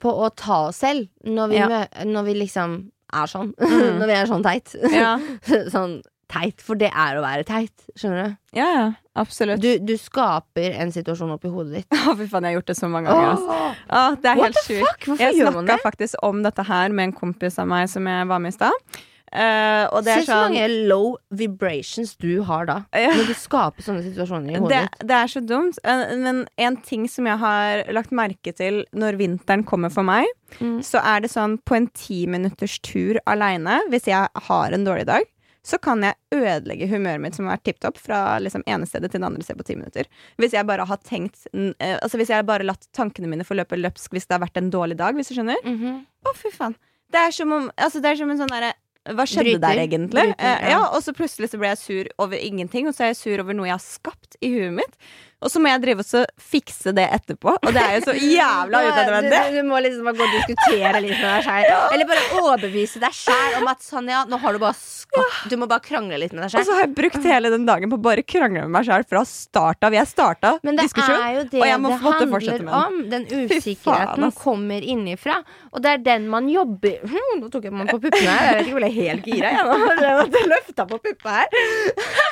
på 0.00 0.14
å 0.24 0.30
ta 0.32 0.62
oss 0.70 0.80
selv 0.84 1.08
når 1.26 1.52
vi, 1.52 1.58
Ja. 1.60 1.82
når 2.08 2.24
vi 2.30 2.38
liksom 2.44 2.78
er 3.12 3.26
sånn. 3.28 3.52
Mm. 3.60 3.98
når 4.00 4.06
vi 4.06 4.16
er 4.20 4.30
sånn 4.30 4.46
teit. 4.46 4.72
Ja, 4.94 5.18
sånn 5.74 6.00
teit, 6.30 6.62
for 6.62 6.78
det 6.78 6.92
er 6.94 7.18
å 7.18 7.22
være 7.24 7.42
teit. 7.44 7.74
Skjønner 7.98 8.28
du? 8.30 8.36
ja, 8.54 8.66
ja 8.76 8.84
absolutt. 9.20 9.58
Du, 9.60 9.72
du 9.82 9.96
skaper 9.98 10.76
en 10.80 10.92
situasjon 10.94 11.32
oppi 11.34 11.50
hodet 11.50 11.80
ditt. 11.82 11.96
Å, 12.08 12.14
fy 12.16 12.28
faen, 12.30 12.46
jeg 12.46 12.54
har 12.54 12.60
gjort 12.60 12.70
det 12.70 12.76
så 12.78 12.88
mange 12.88 13.10
ganger. 13.10 13.32
ass. 13.34 13.74
Åh, 13.90 14.14
det 14.22 14.30
er 14.30 14.38
What 14.38 14.46
helt 14.46 14.60
sjukt. 14.64 15.08
Jeg 15.20 15.34
snakka 15.42 15.76
faktisk 15.82 16.22
om 16.24 16.40
dette 16.46 16.64
her 16.70 16.94
med 16.94 17.08
en 17.10 17.16
kompis 17.18 17.58
av 17.60 17.66
meg 17.68 17.90
som 17.90 18.06
jeg 18.08 18.28
var 18.30 18.38
med 18.40 18.54
i 18.54 18.56
stad. 18.56 19.00
Eh, 19.32 19.84
og 19.94 20.02
det 20.04 20.14
Se 20.18 20.24
så 20.26 20.32
sånn 20.32 20.54
mange 20.56 20.68
low 20.90 21.16
vibrations 21.30 22.16
du 22.18 22.42
har 22.48 22.66
da. 22.66 22.78
Ja. 22.98 23.12
Når 23.14 23.28
du 23.30 23.34
skaper 23.38 23.84
sånne 23.86 24.02
situasjoner 24.02 24.56
i 24.56 24.58
hodet 24.58 24.70
det, 24.74 24.80
ditt. 24.90 25.06
det 25.06 25.16
er 25.20 25.30
så 25.30 25.42
dumt. 25.46 25.78
Eh, 25.84 26.16
Men 26.18 26.40
en 26.58 26.76
ting 26.82 27.06
som 27.08 27.26
jeg 27.30 27.38
har 27.38 27.84
lagt 27.94 28.10
merke 28.10 28.52
til 28.56 28.84
når 28.92 29.18
vinteren 29.20 29.64
kommer 29.64 29.90
for 29.94 30.02
meg, 30.02 30.26
Mm. 30.58 30.80
så 30.82 30.98
er 30.98 31.20
det 31.22 31.30
sånn 31.30 31.60
på 31.62 31.76
en 31.76 31.86
ti 31.94 32.26
minutters 32.26 32.80
tur 32.82 33.20
aleine, 33.24 33.76
hvis 33.88 34.08
jeg 34.10 34.26
har 34.34 34.72
en 34.74 34.84
dårlig 34.84 35.06
dag, 35.06 35.22
så 35.62 35.78
kan 35.78 36.00
jeg 36.02 36.14
ødelegge 36.32 36.88
humøret 36.90 37.20
mitt 37.20 37.34
som 37.36 37.46
har 37.46 37.56
vært 37.58 37.64
tipp 37.68 37.78
topp 37.84 37.98
fra 37.98 38.38
liksom 38.40 38.64
ene 38.66 38.84
stedet 38.88 39.12
til 39.12 39.20
det 39.20 39.26
andre 39.28 39.42
stedet 39.44 39.60
på 39.60 39.66
ti 39.68 39.76
minutter. 39.76 40.04
Hvis 40.40 40.50
jeg 40.56 40.66
bare 40.66 40.86
har 40.88 40.96
tenkt 41.06 41.46
eh, 41.54 41.98
Altså 42.02 42.16
hvis 42.18 42.30
jeg 42.32 42.46
bare 42.48 42.64
latt 42.66 42.88
tankene 42.96 43.28
mine 43.28 43.44
forløpe 43.46 43.78
løpsk 43.78 44.10
hvis 44.10 44.26
det 44.26 44.38
har 44.40 44.42
vært 44.48 44.56
en 44.56 44.70
dårlig 44.72 44.96
dag, 44.96 45.14
hvis 45.14 45.28
du 45.28 45.34
skjønner. 45.36 45.60
Mhm. 45.62 46.00
Å, 46.26 46.34
fy 46.34 46.50
faen. 46.50 46.74
Det 47.12 47.20
er 47.28 47.30
som 47.30 47.52
om 47.52 47.70
altså, 47.78 48.00
Det 48.02 48.10
er 48.10 48.16
som 48.16 48.30
en 48.30 48.38
sånn 48.38 48.48
derre 48.50 48.72
Hva 49.08 49.24
skjedde 49.24 49.56
Bryter. 49.56 49.62
der, 49.64 49.80
egentlig? 49.86 50.24
Bryter, 50.28 50.60
ja. 50.60 50.70
ja, 50.74 50.80
og 50.92 51.00
så 51.02 51.14
plutselig 51.16 51.48
så 51.50 51.60
ble 51.60 51.72
jeg 51.72 51.80
sur 51.80 52.10
over 52.20 52.36
ingenting, 52.36 52.88
og 52.90 52.94
så 52.94 53.06
er 53.06 53.12
jeg 53.14 53.20
sur 53.22 53.42
over 53.42 53.56
noe 53.56 53.70
jeg 53.70 53.78
har 53.78 53.84
skapt 53.84 54.36
i 54.44 54.52
huet 54.52 54.76
mitt. 54.76 54.98
Og 55.40 55.48
så 55.48 55.60
må 55.62 55.70
jeg 55.70 55.80
drive 55.80 56.04
og 56.04 56.08
så 56.08 56.20
fikse 56.36 56.92
det 56.96 57.06
etterpå, 57.16 57.54
og 57.56 57.70
det 57.72 57.80
er 57.80 57.94
jo 57.96 58.00
så 58.10 58.14
jævla 58.14 58.80
unødvendig. 58.90 59.38
Du, 59.40 59.56
du 59.56 59.68
må 59.70 59.78
liksom 59.80 60.08
bare 60.10 60.18
gå 60.18 60.26
og 60.26 60.34
diskutere 60.36 61.00
litt 61.00 61.16
med 61.16 61.28
deg 61.30 61.46
sjæl. 61.46 61.68
Eller 61.94 62.08
bare 62.10 62.24
overbevise 62.42 63.00
deg 63.00 63.16
sjæl 63.16 63.56
om 63.60 63.70
at 63.72 63.86
sånn, 63.86 64.10
ja, 64.12 64.24
nå 64.28 64.40
har 64.42 64.56
du 64.56 64.60
bare 64.60 64.76
skapt 64.76 65.48
Du 65.50 65.56
må 65.60 65.68
bare 65.70 65.82
krangle 65.84 66.18
litt 66.20 66.34
med 66.36 66.44
deg 66.44 66.60
Og 66.60 66.66
så 66.68 66.76
har 66.76 66.84
jeg 66.84 66.92
brukt 66.98 67.24
hele 67.24 67.52
den 67.54 67.64
dagen 67.68 67.92
på 67.92 67.96
å 67.96 68.04
bare 68.04 68.24
krangle 68.26 68.66
med 68.66 68.74
meg 68.74 68.88
sjøl 68.88 69.06
fra 69.08 69.24
start 69.28 69.88
av. 69.88 69.96
Jeg 69.96 70.10
starta 70.10 70.52
diskusjon. 70.60 71.24
jo 71.38 71.46
det 71.54 71.62
og 71.62 71.66
jeg 71.70 71.80
må 71.80 71.94
det 71.94 72.00
måtte 72.04 72.28
fortsette 72.34 72.66
med 72.66 72.74
den. 72.74 72.84
om. 72.84 73.00
Den 73.14 73.26
usikkerheten 73.30 74.26
faen, 74.28 74.36
kommer 74.36 74.84
innifra. 74.94 75.40
Og 75.72 75.80
det 75.84 75.94
er 75.96 76.04
den 76.04 76.28
man 76.30 76.50
jobber 76.52 77.00
hm, 77.14 77.40
Nå 77.40 77.48
tok 77.52 77.70
jeg 77.70 77.74
meg 77.74 77.88
på 77.94 78.00
puppene 78.02 78.36
her. 78.36 78.50
Jeg 78.50 78.58
vet 78.58 78.68
ikke 78.68 78.76
hvor 78.76 78.86
jeg 78.86 78.92
er 78.92 79.08
helt 79.08 79.32
gira. 79.32 79.54
Jeg 79.56 79.64
har 79.70 80.36
jeg 80.36 80.52
løfta 80.52 80.88
på 80.90 81.00
puppa 81.08 81.38
her. 81.40 81.58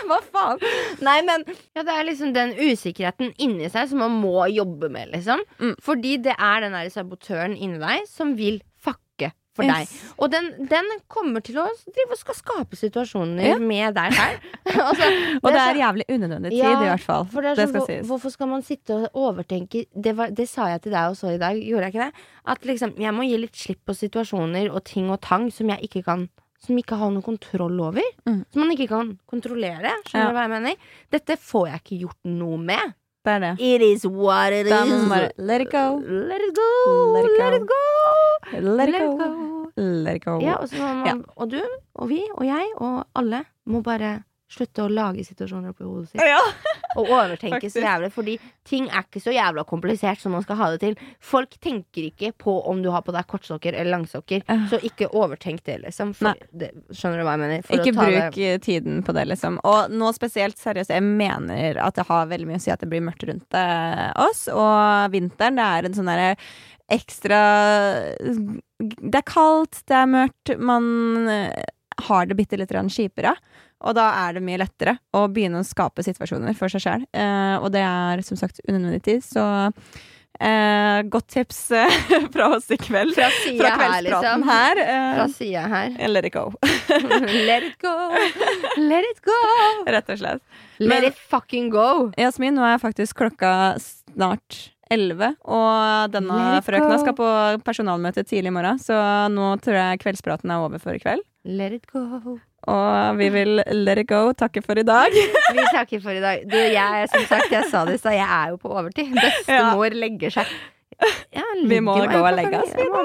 Hva 0.09 0.21
faen? 0.29 0.63
Nei, 1.09 1.19
men 1.25 1.49
ja, 1.49 1.87
det 1.87 1.95
er 1.95 2.07
liksom 2.11 2.37
den 2.37 2.53
usikkerheten 2.59 2.98
inni 3.39 3.69
seg 3.71 3.89
som 3.89 3.99
man 4.05 4.15
må 4.23 4.47
jobbe 4.53 4.89
med, 4.91 5.13
liksom. 5.15 5.41
Mm. 5.61 5.75
Fordi 5.81 6.17
det 6.23 6.35
er 6.39 6.61
den 6.61 6.73
der 6.73 6.89
sabotøren 6.91 7.57
inni 7.57 7.79
deg 7.79 8.07
som 8.09 8.35
vil 8.37 8.61
fucke 8.79 9.33
for 9.59 9.65
Yes. 9.67 9.91
deg. 9.91 10.11
Og 10.23 10.31
den, 10.31 10.45
den 10.71 10.85
kommer 11.11 11.43
til 11.43 11.57
å 11.59 11.65
drive 11.91 12.13
og 12.15 12.19
skal 12.21 12.35
skape 12.39 12.77
situasjoner 12.79 13.43
Ja. 13.43 13.57
med 13.59 13.95
deg 13.97 14.13
her. 14.15 14.37
altså, 14.67 15.09
Og 15.43 15.49
det 15.51 15.59
så- 15.59 15.69
er 15.73 15.81
jævlig 15.83 16.05
unødvendig 16.09 16.51
tid, 16.51 16.59
Ja, 16.63 16.75
i 16.81 16.89
hvert 16.93 17.01
fall. 17.03 17.25
for 17.27 17.43
det 17.43 17.51
er 17.51 17.55
det 17.57 17.65
sånn, 17.67 17.73
skal 17.73 17.81
hvor, 17.81 17.87
sies. 17.91 18.07
Hvorfor 18.07 18.31
skal 18.37 18.47
man 18.49 18.63
sitte 18.63 18.91
og 18.95 19.11
overtenke 19.15 19.87
det, 20.01 20.15
var, 20.17 20.31
det 20.31 20.49
sa 20.49 20.69
jeg 20.71 20.83
til 20.83 20.93
deg 20.93 21.11
også 21.11 21.35
i 21.35 21.39
dag, 21.43 21.59
gjorde 21.59 21.89
jeg 21.89 21.95
ikke 21.95 22.07
det? 22.07 22.27
At 22.47 22.63
liksom, 22.71 22.95
jeg 23.03 23.13
må 23.15 23.27
gi 23.27 23.37
litt 23.43 23.57
slipp 23.57 23.83
på 23.85 23.95
situasjoner 23.99 24.71
og 24.73 24.85
ting 24.85 25.11
og 25.11 25.21
tang 25.21 25.51
som 25.51 25.69
jeg 25.75 25.81
ikke 25.91 26.05
kan 26.07 26.29
Som 26.67 26.79
ikke 26.81 26.97
har 26.99 27.11
noe 27.15 27.23
kontroll 27.23 27.79
over. 27.81 28.03
Mm. 28.27 28.41
Som 28.53 28.63
man 28.65 28.73
ikke 28.75 28.89
kan 28.91 29.13
kontrollere. 29.31 29.93
Skjønner 30.09 30.25
Ja. 30.25 30.29
du 30.31 30.35
hva 30.35 30.47
jeg 30.49 30.51
mener? 30.51 30.75
Dette 31.11 31.37
får 31.39 31.69
jeg 31.71 31.81
ikke 31.85 31.99
gjort 32.07 32.19
noe 32.25 32.59
med. 32.59 32.95
Det 33.25 33.33
er 33.35 33.41
det. 33.45 33.53
It 33.61 33.83
is 33.83 34.05
what 34.07 34.53
it 34.53 34.67
Da 34.69 34.85
is. 34.85 35.09
bare 35.09 35.31
let 35.39 35.61
it 35.61 35.71
go. 35.71 35.99
Let 36.01 36.41
it 36.41 36.55
go. 36.55 36.71
Let 37.13 37.25
it 37.27 37.37
go. 37.39 37.43
Let 37.45 37.55
it 37.55 37.67
go. 37.69 38.63
Let 38.77 38.89
it 38.89 39.19
go. 39.19 39.71
Let 39.77 40.17
it 40.17 40.25
go. 40.25 40.39
Ja, 40.41 40.55
og, 40.59 40.73
man, 40.79 41.25
og 41.37 41.51
du 41.51 41.61
og 41.95 42.09
vi 42.09 42.23
og 42.35 42.45
jeg 42.47 42.73
og 42.79 43.05
alle 43.15 43.45
må 43.67 43.83
bare 43.85 44.25
slutte 44.51 44.83
å 44.83 44.89
lage 44.91 45.23
situasjoner 45.27 45.71
oppi 45.75 45.85
hodet 45.85 46.09
sitt. 46.11 46.23
Ja. 46.25 46.41
Og 46.97 47.11
overtenke 47.13 47.69
så 47.71 47.83
jævlig, 47.83 48.11
fordi 48.15 48.39
ting 48.69 48.87
er 48.89 49.05
ikke 49.05 49.21
så 49.21 49.33
jævla 49.35 49.65
komplisert 49.69 50.23
som 50.23 50.33
man 50.33 50.45
skal 50.45 50.57
ha 50.57 50.71
det 50.73 50.81
til. 50.81 50.95
Folk 51.21 51.59
tenker 51.61 52.09
ikke 52.09 52.33
på 52.41 52.55
om 52.71 52.81
du 52.83 52.91
har 52.95 53.03
på 53.05 53.13
deg 53.13 53.27
kortsokker 53.29 53.75
eller 53.75 53.93
langsokker, 53.99 54.45
så 54.71 54.81
ikke 54.85 55.11
overtenk 55.13 55.63
det, 55.69 55.81
liksom. 55.85 56.15
For 56.17 56.39
det, 56.53 56.71
skjønner 56.91 57.21
du 57.21 57.27
hva 57.29 57.37
jeg 57.37 57.43
mener? 57.45 57.67
For 57.67 57.77
Ikke 57.77 57.93
å 57.93 57.99
ta 57.99 58.09
bruk 58.09 58.35
det- 58.39 58.55
eh, 58.55 58.59
tiden 58.59 59.03
på 59.05 59.15
det, 59.15 59.27
liksom. 59.29 59.61
Og 59.65 59.91
nå 59.91 60.13
spesielt, 60.17 60.57
seriøst, 60.57 60.89
jeg 60.95 61.03
mener 61.03 61.77
at 61.85 61.95
det 61.95 62.07
har 62.07 62.27
veldig 62.27 62.47
mye 62.47 62.57
å 62.57 62.61
si 62.65 62.71
at 62.71 62.81
det 62.81 62.89
blir 62.89 63.05
mørkt 63.05 63.27
rundt 63.29 63.55
eh, 63.55 64.13
oss. 64.17 64.49
Og 64.49 65.13
vinteren, 65.13 65.57
det 65.57 65.69
er 65.69 65.85
en 65.85 65.95
sånn 65.95 66.09
derre 66.09 66.37
ekstra 66.89 68.17
Det 68.79 69.19
er 69.19 69.27
kaldt, 69.29 69.83
det 69.87 69.97
er 69.97 70.07
mørkt, 70.07 70.59
man 70.59 71.29
eh, 71.29 71.65
har 72.09 72.27
det 72.27 72.37
bitte 72.39 72.57
litt 72.57 72.71
kjipere. 72.71 73.35
Og 73.81 73.95
da 73.95 74.09
er 74.27 74.35
det 74.39 74.43
mye 74.43 74.59
lettere 74.59 74.97
å 75.15 75.27
begynne 75.31 75.61
å 75.63 75.67
skape 75.67 76.03
situasjoner 76.03 76.57
for 76.59 76.69
seg 76.73 76.83
sjøl. 76.83 77.05
og 77.63 77.69
det 77.73 77.85
er 77.87 78.23
som 78.27 78.37
sagt 78.41 78.59
unødvendig 78.69 79.03
tid, 79.07 79.23
så 79.23 79.45
eh, 80.41 81.03
godt 81.11 81.29
tips 81.31 81.61
eh, 81.79 81.99
fra 82.35 82.49
oss 82.57 82.67
i 82.75 82.77
kveld. 82.81 83.15
Fra 83.15 83.29
Fra 83.31 83.71
kveldspraten 83.79 83.85
her, 83.87 84.03
liksom. 84.09 84.43
her. 84.49 84.81
eh, 84.83 85.13
Fra 85.19 85.29
sida 85.37 85.67
her. 85.71 85.95
let 86.15 86.25
it 86.27 86.33
go, 86.35 86.53
Let 87.49 87.63
it 87.69 87.79
go. 87.83 87.95
Let 88.83 89.05
it 89.13 89.23
go. 89.27 89.39
rett 89.87 90.11
og 90.11 90.19
slett. 90.25 90.43
Let 90.79 90.89
Men- 90.89 91.05
it 91.13 91.19
fucking 91.31 91.71
go. 91.75 92.11
Jasmin, 92.19 92.55
nå 92.59 92.67
er 92.67 92.83
faktisk 92.83 93.19
klokka 93.23 93.53
snart 93.83 94.73
11, 94.91 95.35
og 95.45 96.11
denne 96.15 96.63
frøkna 96.65 96.97
skal 97.03 97.13
på 97.19 97.27
personalmøte 97.67 98.23
tidlig 98.25 98.49
i 98.49 98.55
morgen, 98.57 98.79
så 98.81 98.97
nå 99.29 99.51
tror 99.61 99.77
jeg 99.77 100.01
kveldspraten 100.01 100.51
er 100.55 100.65
over 100.65 100.81
for 100.81 100.97
i 100.97 101.03
kveld. 101.03 101.21
Let 101.45 101.75
it 101.77 101.85
go. 101.93 102.39
Og 102.69 103.19
vi 103.21 103.29
vil 103.33 103.63
let 103.73 104.01
it 104.03 104.09
go, 104.11 104.33
takke 104.37 104.63
for 104.65 104.81
i 104.81 104.85
dag. 104.87 105.15
Vi 105.55 105.63
takker 105.73 106.03
for 106.03 106.13
i 106.13 106.21
dag. 106.21 106.43
Du, 106.51 106.57
jeg, 106.59 107.07
som 107.13 107.23
sagt, 107.31 107.53
jeg 107.55 107.71
sa 107.71 107.85
det 107.89 107.95
i 107.97 108.03
stad, 108.03 108.19
jeg 108.19 108.27
er 108.27 108.51
jo 108.53 108.59
på 108.61 108.73
overtid. 108.75 109.15
Bestemor 109.15 109.95
legger 109.97 110.35
seg. 110.41 110.51
Ja, 111.31 111.45
Vi 111.71 111.79
må 111.81 111.95
gå 112.11 112.19
og 112.19 112.35
legge 112.35 112.59
oss, 112.59 112.73
vi 112.75 112.89
må, 112.91 113.05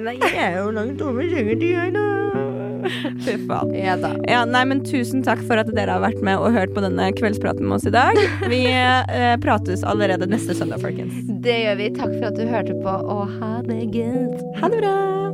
Nei, 0.00 0.16
jeg 0.16 0.38
er 0.40 0.54
jo 0.62 0.70
langt 0.72 1.02
over 1.04 1.28
sengetid, 1.28 1.74
jeg, 1.74 1.92
da. 1.92 2.06
Fy 3.24 3.36
faen. 3.48 3.72
Ja 3.76 3.96
da. 4.00 4.10
Ja, 4.28 4.42
nei, 4.48 4.64
men 4.68 4.82
Tusen 4.84 5.24
takk 5.24 5.40
for 5.48 5.60
at 5.60 5.70
dere 5.76 5.96
har 5.96 6.04
vært 6.04 6.20
med 6.24 6.40
og 6.40 6.56
hørt 6.56 6.74
på 6.76 6.84
denne 6.84 7.10
kveldspraten 7.16 7.64
med 7.68 7.78
oss 7.78 7.88
i 7.88 7.94
dag. 7.94 8.18
Vi 8.50 8.64
eh, 8.68 9.36
prates 9.44 9.84
allerede 9.88 10.28
neste 10.30 10.56
søndag, 10.56 10.84
folkens. 10.84 11.16
Det 11.44 11.60
gjør 11.64 11.80
vi. 11.80 11.92
Takk 11.96 12.16
for 12.18 12.28
at 12.32 12.40
du 12.40 12.44
hørte 12.48 12.76
på, 12.80 12.98
og 13.16 13.38
ha 13.40 13.54
det 13.68 13.86
good. 13.94 14.40
Ha 14.60 14.72
det 14.72 14.84
bra! 14.84 15.33